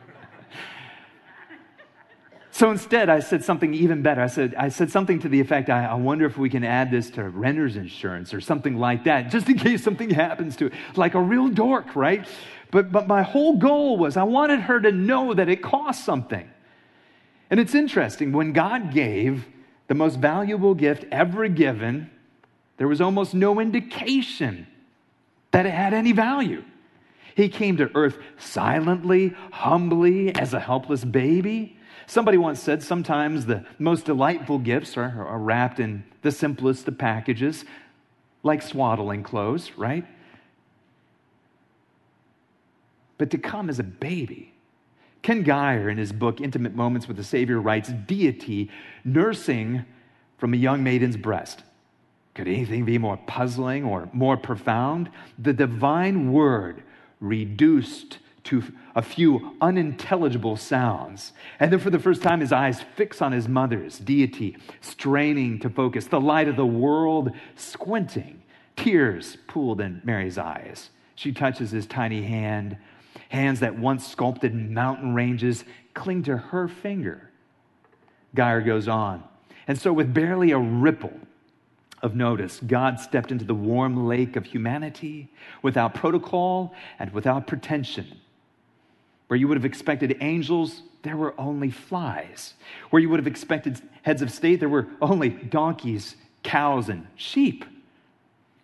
[2.58, 4.20] So instead, I said something even better.
[4.20, 6.90] I said, I said something to the effect, I, I, wonder if we can add
[6.90, 10.72] this to renter's insurance or something like that, just in case something happens to it.
[10.96, 12.26] Like a real dork, right?
[12.72, 16.50] But, but my whole goal was I wanted her to know that it cost something.
[17.48, 19.46] And it's interesting, when God gave
[19.86, 22.10] the most valuable gift ever given,
[22.76, 24.66] there was almost no indication
[25.52, 26.64] that it had any value.
[27.36, 31.77] He came to earth silently, humbly, as a helpless baby.
[32.06, 36.98] Somebody once said sometimes the most delightful gifts are, are wrapped in the simplest of
[36.98, 37.64] packages,
[38.42, 40.06] like swaddling clothes, right?
[43.18, 44.54] But to come as a baby,
[45.22, 48.70] Ken Gire, in his book Intimate Moments with the Savior, writes Deity
[49.04, 49.84] nursing
[50.38, 51.64] from a young maiden's breast.
[52.34, 55.10] Could anything be more puzzling or more profound?
[55.38, 56.84] The divine word
[57.20, 58.18] reduced
[58.48, 61.32] to a few unintelligible sounds.
[61.60, 65.70] And then, for the first time, his eyes fix on his mother's deity, straining to
[65.70, 68.42] focus, the light of the world squinting.
[68.76, 70.90] Tears pooled in Mary's eyes.
[71.14, 72.76] She touches his tiny hand.
[73.28, 77.30] Hands that once sculpted mountain ranges cling to her finger.
[78.34, 79.24] Gire goes on.
[79.66, 81.12] And so, with barely a ripple
[82.02, 85.28] of notice, God stepped into the warm lake of humanity
[85.62, 88.17] without protocol and without pretension.
[89.28, 92.54] Where you would have expected angels, there were only flies.
[92.90, 97.64] Where you would have expected heads of state, there were only donkeys, cows, and sheep.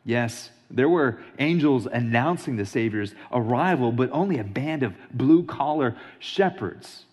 [0.05, 5.97] Yes, there were angels announcing the Savior's arrival, but only a band of blue collar
[6.19, 7.05] shepherds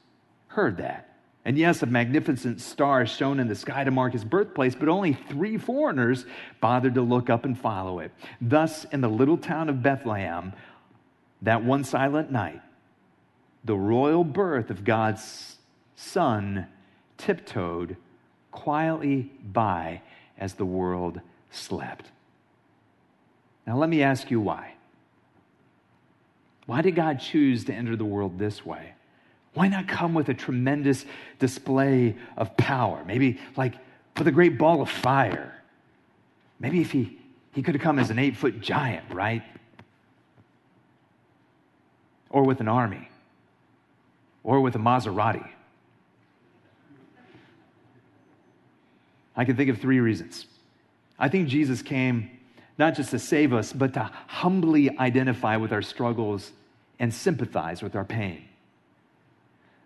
[0.48, 1.08] heard that.
[1.44, 5.14] And yes, a magnificent star shone in the sky to mark his birthplace, but only
[5.14, 6.26] three foreigners
[6.60, 8.12] bothered to look up and follow it.
[8.40, 10.54] Thus, in the little town of Bethlehem,
[11.42, 12.62] that one silent night,
[13.64, 15.58] the royal birth of God's
[15.96, 16.68] Son
[17.18, 17.96] tiptoed
[18.52, 20.02] quietly by
[20.38, 22.08] as the world slept.
[23.68, 24.74] Now, let me ask you why.
[26.66, 28.94] Why did God choose to enter the world this way?
[29.54, 31.06] Why not come with a tremendous
[31.38, 33.04] display of power?
[33.06, 33.76] Maybe like
[34.18, 35.62] with a great ball of fire.
[36.60, 37.20] Maybe if he,
[37.52, 39.44] he could have come as an eight foot giant, right?
[42.30, 43.11] Or with an army.
[44.44, 45.48] Or with a Maserati.
[49.36, 50.46] I can think of three reasons.
[51.18, 52.30] I think Jesus came
[52.78, 56.52] not just to save us, but to humbly identify with our struggles
[57.00, 58.44] and sympathize with our pain.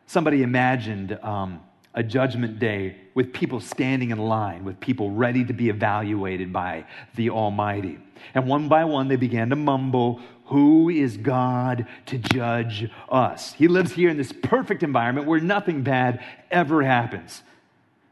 [0.05, 1.61] Somebody imagined um,
[1.95, 6.85] a judgment day with people standing in line, with people ready to be evaluated by
[7.15, 7.97] the Almighty.
[8.33, 13.53] And one by one, they began to mumble, Who is God to judge us?
[13.53, 17.41] He lives here in this perfect environment where nothing bad ever happens.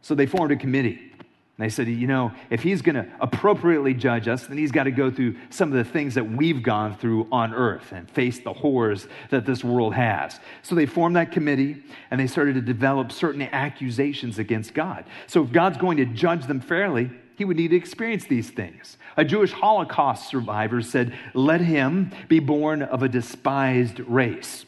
[0.02, 1.13] So they formed a committee
[1.60, 4.92] they said, you know, if he's going to appropriately judge us, then he's got to
[4.92, 8.54] go through some of the things that we've gone through on earth and face the
[8.54, 10.40] horrors that this world has.
[10.64, 15.06] So they formed that committee and they started to develop certain accusations against God.
[15.28, 18.98] So if God's going to judge them fairly, he would need to experience these things.
[19.16, 24.66] A Jewish Holocaust survivor said, Let him be born of a despised race.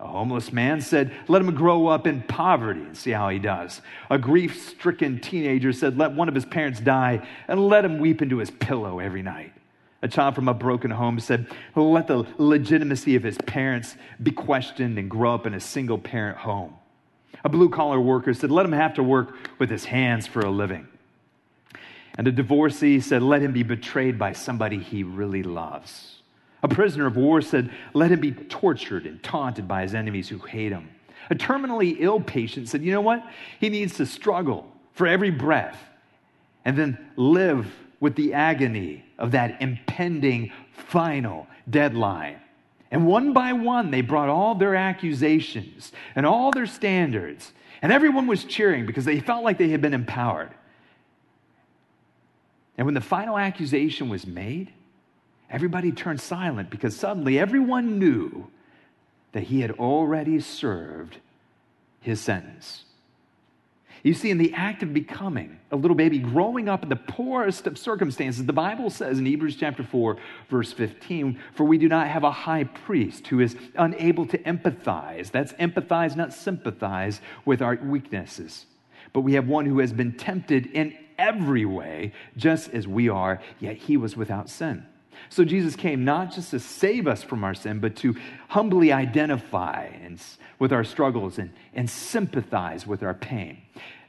[0.00, 3.82] A homeless man said, Let him grow up in poverty and see how he does.
[4.10, 8.22] A grief stricken teenager said, Let one of his parents die and let him weep
[8.22, 9.52] into his pillow every night.
[10.00, 14.98] A child from a broken home said, Let the legitimacy of his parents be questioned
[14.98, 16.74] and grow up in a single parent home.
[17.44, 20.50] A blue collar worker said, Let him have to work with his hands for a
[20.50, 20.86] living.
[22.16, 26.17] And a divorcee said, Let him be betrayed by somebody he really loves.
[26.62, 30.38] A prisoner of war said, Let him be tortured and taunted by his enemies who
[30.38, 30.90] hate him.
[31.30, 33.24] A terminally ill patient said, You know what?
[33.60, 35.78] He needs to struggle for every breath
[36.64, 42.40] and then live with the agony of that impending final deadline.
[42.90, 47.52] And one by one, they brought all their accusations and all their standards,
[47.82, 50.50] and everyone was cheering because they felt like they had been empowered.
[52.76, 54.72] And when the final accusation was made,
[55.50, 58.48] everybody turned silent because suddenly everyone knew
[59.32, 61.18] that he had already served
[62.00, 62.84] his sentence.
[64.02, 67.66] You see, in the act of becoming a little baby, growing up in the poorest
[67.66, 70.16] of circumstances, the Bible says in Hebrews chapter 4,
[70.48, 75.30] verse 15, For we do not have a high priest who is unable to empathize.
[75.30, 78.66] That's empathize, not sympathize with our weaknesses.
[79.12, 83.40] But we have one who has been tempted in every way, just as we are,
[83.58, 84.86] yet he was without sin.
[85.28, 88.16] So Jesus came not just to save us from our sin, but to
[88.48, 90.20] humbly identify and,
[90.58, 93.58] with our struggles and, and sympathize with our pain.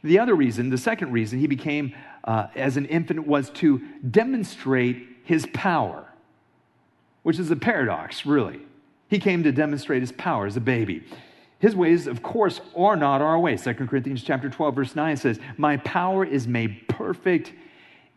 [0.04, 1.94] The other reason, the second reason he became
[2.24, 6.06] uh, as an infant was to demonstrate his power,
[7.24, 8.62] which is a paradox, really.
[9.10, 11.04] He came to demonstrate his power as a baby.
[11.60, 13.64] His ways, of course, are not our ways.
[13.64, 17.52] 2 Corinthians chapter 12, verse 9 says, My power is made perfect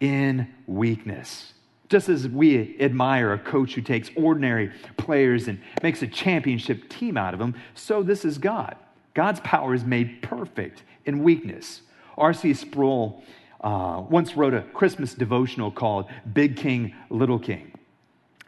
[0.01, 1.53] in weakness.
[1.93, 7.19] Just as we admire a coach who takes ordinary players and makes a championship team
[7.19, 8.77] out of them, so this is God.
[9.13, 11.83] God's power is made perfect in weakness.
[12.17, 12.55] R.C.
[12.55, 13.23] Sproul
[13.61, 17.75] uh, once wrote a Christmas devotional called Big King, Little King.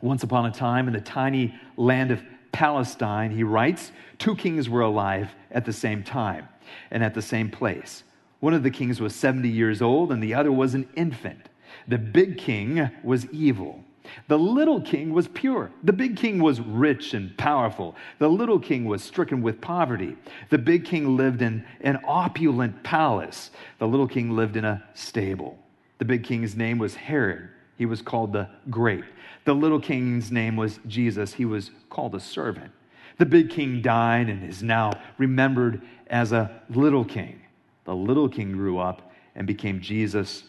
[0.01, 4.81] Once upon a time, in the tiny land of Palestine, he writes, two kings were
[4.81, 6.49] alive at the same time
[6.91, 8.05] and at the same place.
[8.41, 11.51] One of the kings was 70 years old, and the other was an infant.
[11.89, 13.85] The big king was evil.
[14.29, 15.71] The little king was pure.
[15.83, 17.97] The big king was rich and powerful.
[18.19, 20.17] The little king was stricken with poverty.
[20.51, 23.51] The big king lived in an opulent palace.
[23.79, 25.59] The little king lived in a stable.
[25.99, 27.49] The big king's name was Herod.
[27.79, 29.05] He was called the Great.
[29.45, 31.35] The little king's name was Jesus.
[31.35, 32.73] He was called a servant.
[33.19, 37.41] The big king died and is now remembered as a little king.
[37.85, 40.45] The little king grew up and became Jesus,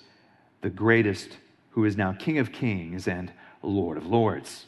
[0.65, 1.37] the greatest,
[1.69, 4.65] who is now King of kings and Lord of lords.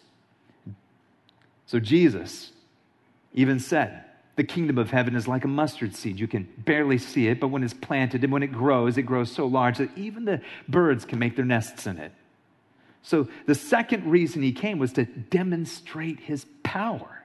[1.66, 2.52] So Jesus
[3.34, 4.04] even said,
[4.36, 6.20] the kingdom of heaven is like a mustard seed.
[6.20, 9.32] You can barely see it, but when it's planted and when it grows, it grows
[9.32, 10.39] so large that even the
[10.70, 12.12] birds can make their nests in it.
[13.02, 17.24] So the second reason he came was to demonstrate his power.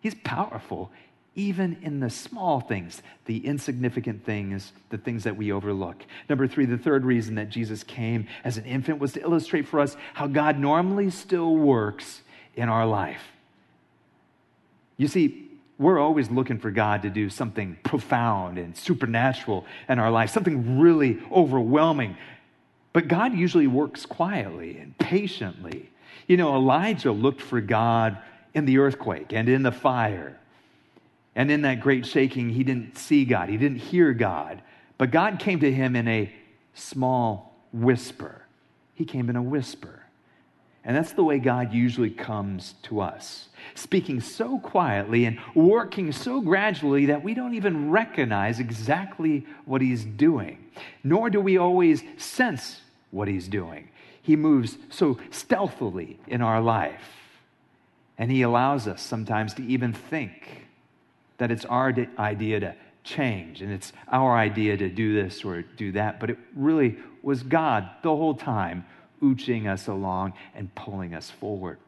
[0.00, 0.92] He's powerful
[1.34, 6.04] even in the small things, the insignificant things, the things that we overlook.
[6.28, 9.78] Number three, the third reason that Jesus came as an infant was to illustrate for
[9.78, 12.22] us how God normally still works
[12.56, 13.22] in our life.
[14.96, 15.48] You see,
[15.78, 20.80] we're always looking for God to do something profound and supernatural in our life, something
[20.80, 22.16] really overwhelming.
[22.92, 25.90] But God usually works quietly and patiently.
[26.26, 28.18] You know, Elijah looked for God
[28.54, 30.36] in the earthquake and in the fire.
[31.38, 34.60] And in that great shaking, he didn't see God, he didn't hear God.
[34.98, 36.34] But God came to him in a
[36.74, 38.42] small whisper.
[38.94, 40.02] He came in a whisper.
[40.84, 46.40] And that's the way God usually comes to us, speaking so quietly and working so
[46.40, 50.58] gradually that we don't even recognize exactly what He's doing,
[51.04, 52.80] nor do we always sense
[53.12, 53.90] what He's doing.
[54.20, 57.04] He moves so stealthily in our life,
[58.16, 60.67] and He allows us sometimes to even think
[61.38, 62.74] that it's our idea to
[63.04, 67.42] change and it's our idea to do this or do that, but it really was
[67.42, 68.84] God the whole time
[69.22, 71.78] ooching us along and pulling us forward.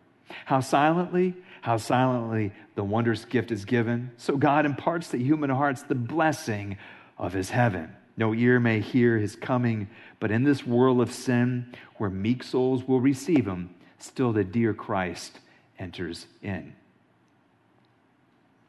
[0.45, 4.13] How silently, how silently the wondrous gift is given.
[4.17, 6.79] So God imparts to human hearts the blessing
[7.19, 7.95] of his heaven.
[8.17, 9.89] No ear may hear his coming,
[10.19, 14.75] but in this world of sin, where meek souls will receive him, still the dear
[14.75, 15.41] Christ
[15.79, 16.75] enters in.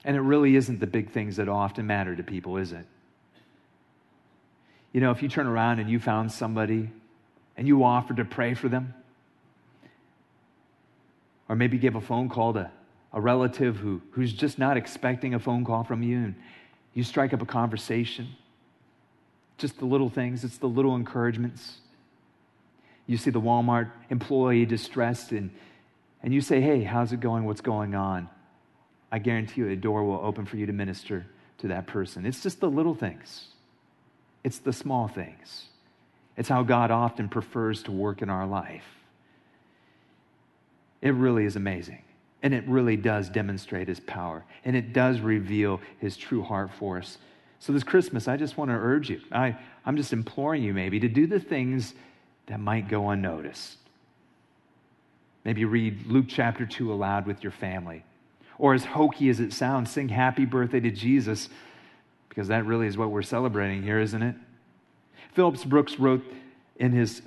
[0.04, 2.86] And it really isn't the big things that often matter to people, is it?
[4.94, 6.90] You know, if you turn around and you found somebody
[7.56, 8.94] and you offered to pray for them,
[11.48, 12.72] or maybe give a phone call to
[13.14, 16.36] a relative who, who's just not expecting a phone call from you, and
[16.94, 18.30] you strike up a conversation,
[19.58, 21.78] just the little things, it's the little encouragements.
[23.06, 25.52] You see the Walmart employee distressed, and,
[26.24, 27.44] and you say, Hey, how's it going?
[27.44, 28.30] What's going on?
[29.12, 31.26] I guarantee you a door will open for you to minister
[31.60, 32.26] to that person.
[32.26, 33.48] It's just the little things,
[34.44, 35.66] it's the small things.
[36.38, 38.86] It's how God often prefers to work in our life.
[41.02, 42.02] It really is amazing.
[42.42, 44.44] And it really does demonstrate his power.
[44.66, 47.18] And it does reveal his true heart for us.
[47.60, 49.22] So, this Christmas, I just want to urge you.
[49.32, 49.56] I,
[49.86, 51.94] I'm just imploring you, maybe, to do the things
[52.48, 53.78] that might go unnoticed.
[55.46, 58.04] Maybe read Luke chapter 2 aloud with your family.
[58.62, 61.50] Or, as hokey as it sounds, sing happy birthday to Jesus,
[62.30, 64.36] because that really is what we're celebrating here, isn't it?
[65.34, 66.24] Phillips Brooks wrote
[66.76, 67.24] in his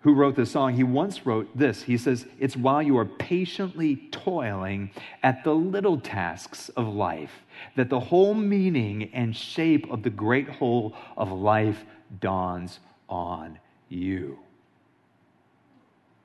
[0.00, 1.82] who wrote this song, he once wrote this.
[1.82, 4.90] He says, It's while you are patiently toiling
[5.22, 7.42] at the little tasks of life
[7.76, 11.84] that the whole meaning and shape of the great whole of life
[12.20, 12.78] dawns
[13.10, 13.58] on
[13.90, 14.38] you.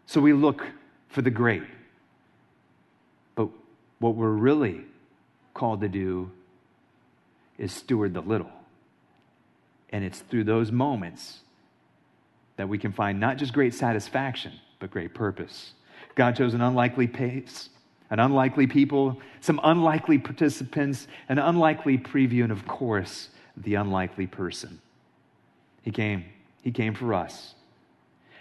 [0.06, 0.66] So we look
[1.10, 1.64] for the great.
[4.04, 4.82] What we're really
[5.54, 6.30] called to do
[7.58, 8.52] is steward the little.
[9.92, 11.40] And it's through those moments
[12.58, 15.72] that we can find not just great satisfaction, but great purpose.
[16.16, 17.70] God chose an unlikely pace,
[18.10, 24.82] an unlikely people, some unlikely participants, an unlikely preview, and of course, the unlikely person.
[25.82, 26.26] He came.
[26.62, 27.56] He came for us.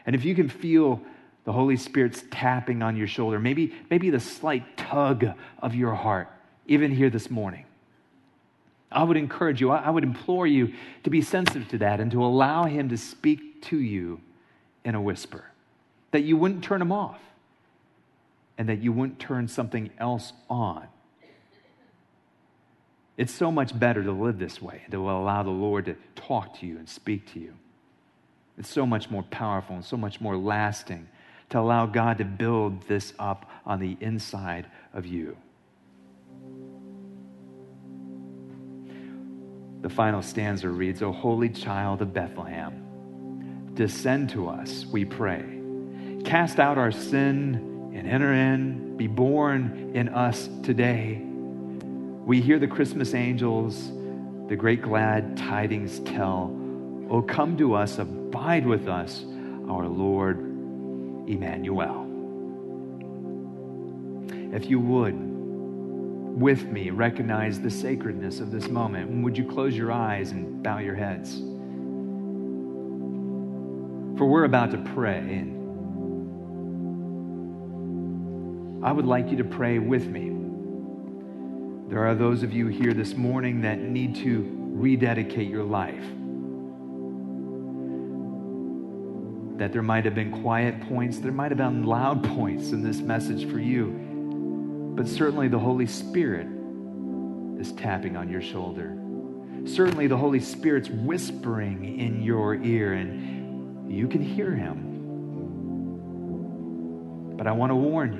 [0.06, 1.00] And if you can feel
[1.44, 5.26] the Holy Spirit's tapping on your shoulder, maybe, maybe the slight tug
[5.60, 6.28] of your heart,
[6.66, 7.64] even here this morning.
[8.90, 10.74] I would encourage you, I would implore you
[11.04, 14.20] to be sensitive to that and to allow Him to speak to you
[14.84, 15.44] in a whisper,
[16.10, 17.20] that you wouldn't turn Him off
[18.58, 20.86] and that you wouldn't turn something else on.
[23.16, 26.66] It's so much better to live this way, to allow the Lord to talk to
[26.66, 27.54] you and speak to you.
[28.58, 31.08] It's so much more powerful and so much more lasting
[31.52, 35.36] to allow God to build this up on the inside of you.
[39.82, 45.44] The final stanza reads, O holy child of Bethlehem, descend to us, we pray.
[46.24, 51.20] Cast out our sin and enter in, be born in us today.
[52.24, 53.92] We hear the Christmas angels,
[54.48, 56.58] the great glad tidings tell.
[57.10, 59.26] Oh, come to us, abide with us,
[59.68, 60.51] our Lord
[61.26, 62.08] Emmanuel.
[64.54, 65.14] If you would,
[66.38, 69.22] with me recognize the sacredness of this moment.
[69.22, 71.38] Would you close your eyes and bow your heads?
[74.18, 75.60] For we're about to pray, and
[78.84, 80.30] I would like you to pray with me.
[81.88, 86.04] There are those of you here this morning that need to rededicate your life.
[89.56, 93.00] That there might have been quiet points, there might have been loud points in this
[93.00, 94.02] message for you
[94.94, 96.46] but certainly the Holy Spirit
[97.58, 98.98] is tapping on your shoulder.
[99.64, 104.90] Certainly the Holy Spirit's whispering in your ear, and you can hear him.
[107.36, 108.12] But I want to warn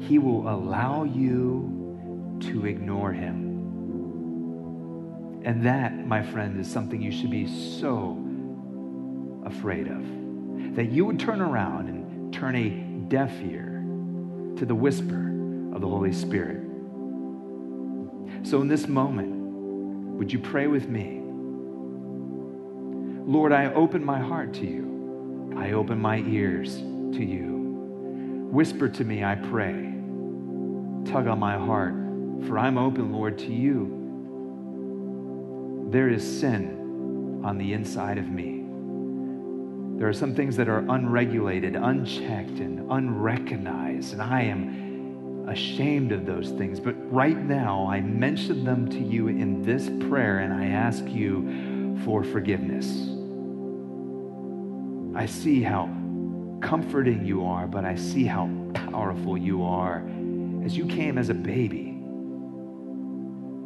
[0.00, 3.46] you, he will allow you to ignore him.
[5.44, 8.14] And that, my friend, is something you should be so
[9.50, 10.76] afraid of.
[10.76, 12.68] That you would turn around and turn a
[13.08, 13.82] deaf ear
[14.56, 16.60] to the whisper of the Holy Spirit.
[18.42, 19.30] So, in this moment,
[20.16, 21.20] would you pray with me?
[23.26, 25.54] Lord, I open my heart to you.
[25.56, 28.48] I open my ears to you.
[28.50, 29.92] Whisper to me, I pray.
[31.04, 31.94] Tug on my heart,
[32.46, 33.96] for I'm open, Lord, to you.
[35.90, 38.59] There is sin on the inside of me.
[40.00, 46.24] There are some things that are unregulated, unchecked, and unrecognized, and I am ashamed of
[46.24, 46.80] those things.
[46.80, 52.00] But right now, I mention them to you in this prayer, and I ask you
[52.06, 52.86] for forgiveness.
[55.14, 55.90] I see how
[56.62, 59.98] comforting you are, but I see how powerful you are
[60.64, 62.02] as you came as a baby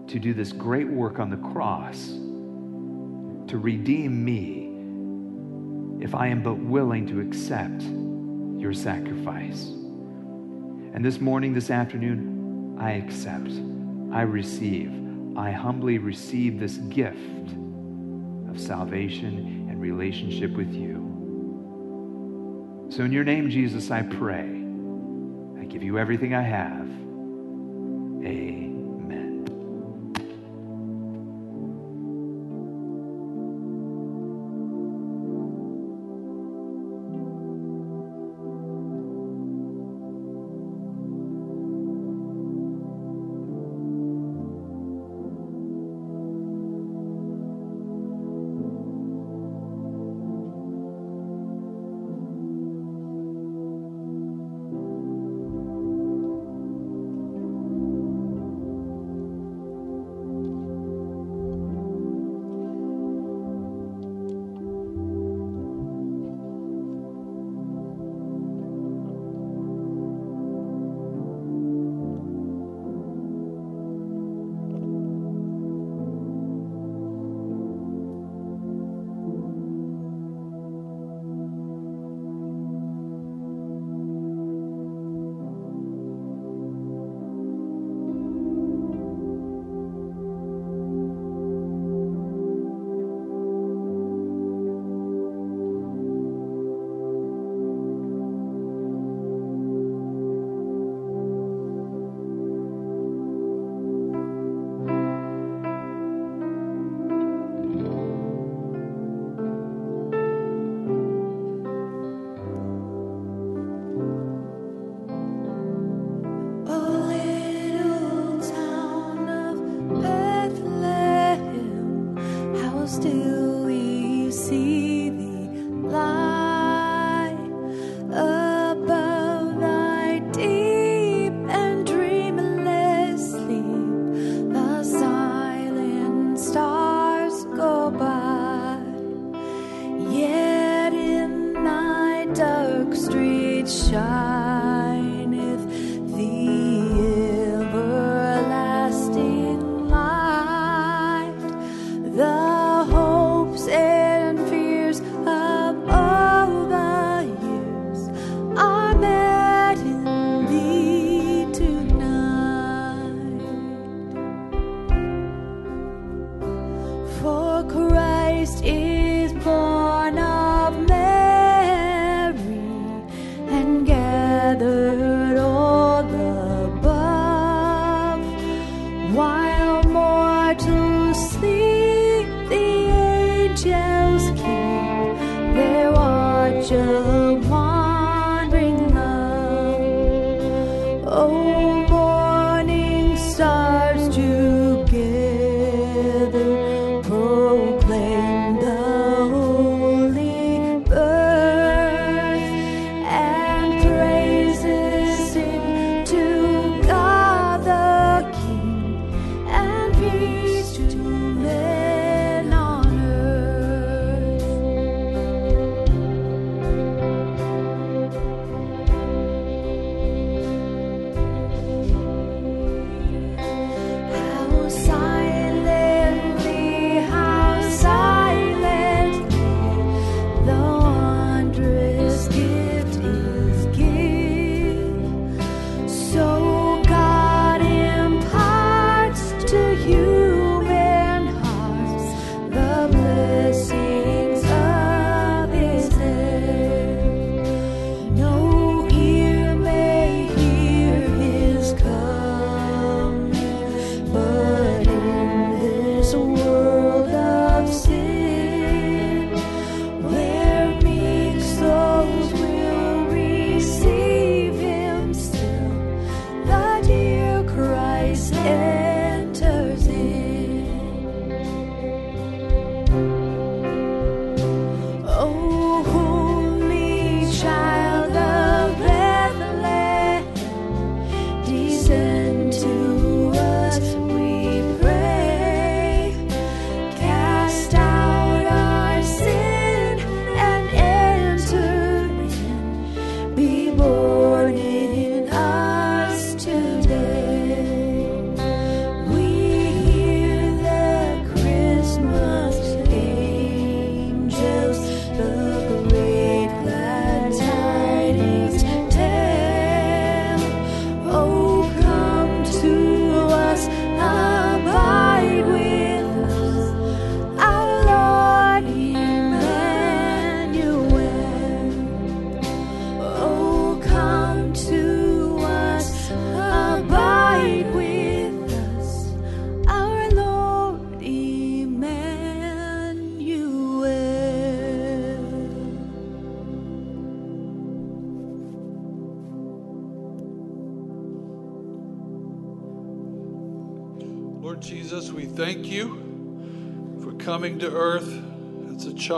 [0.09, 2.09] to do this great work on the cross
[3.49, 4.64] to redeem me
[6.05, 7.83] if I am but willing to accept
[8.61, 9.63] your sacrifice.
[10.93, 13.51] And this morning, this afternoon, I accept,
[14.13, 14.93] I receive,
[15.35, 17.53] I humbly receive this gift
[18.51, 21.01] of salvation and relationship with you.
[22.91, 24.63] So, in your name, Jesus, I pray.
[25.59, 26.87] I give you everything I have.
[28.27, 28.64] Amen.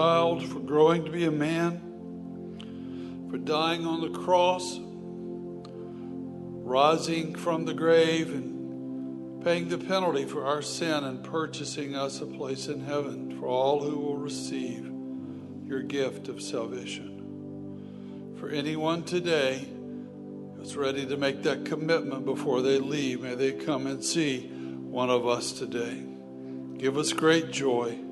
[0.07, 1.81] Child, for growing to be a man,
[3.29, 4.79] for dying on the cross,
[6.65, 12.27] rising from the grave, and paying the penalty for our sin and purchasing us a
[12.27, 14.89] place in heaven for all who will receive
[15.67, 18.37] your gift of salvation.
[18.39, 19.67] For anyone today
[20.57, 25.11] who's ready to make that commitment before they leave, may they come and see one
[25.11, 26.01] of us today.
[26.79, 28.06] Give us great joy.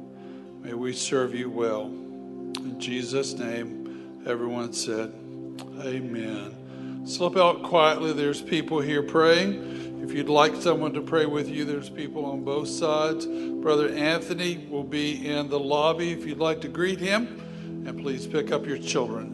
[0.65, 1.83] May we serve you well.
[1.83, 5.13] In Jesus' name, everyone said,
[5.81, 7.05] Amen.
[7.07, 8.15] Slip out quietly.
[8.15, 10.01] There's people here praying.
[10.03, 13.27] If you'd like someone to pray with you, there's people on both sides.
[13.27, 17.43] Brother Anthony will be in the lobby if you'd like to greet him.
[17.87, 19.34] And please pick up your children.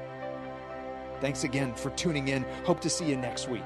[1.21, 2.43] Thanks again for tuning in.
[2.65, 3.63] Hope to see you next week.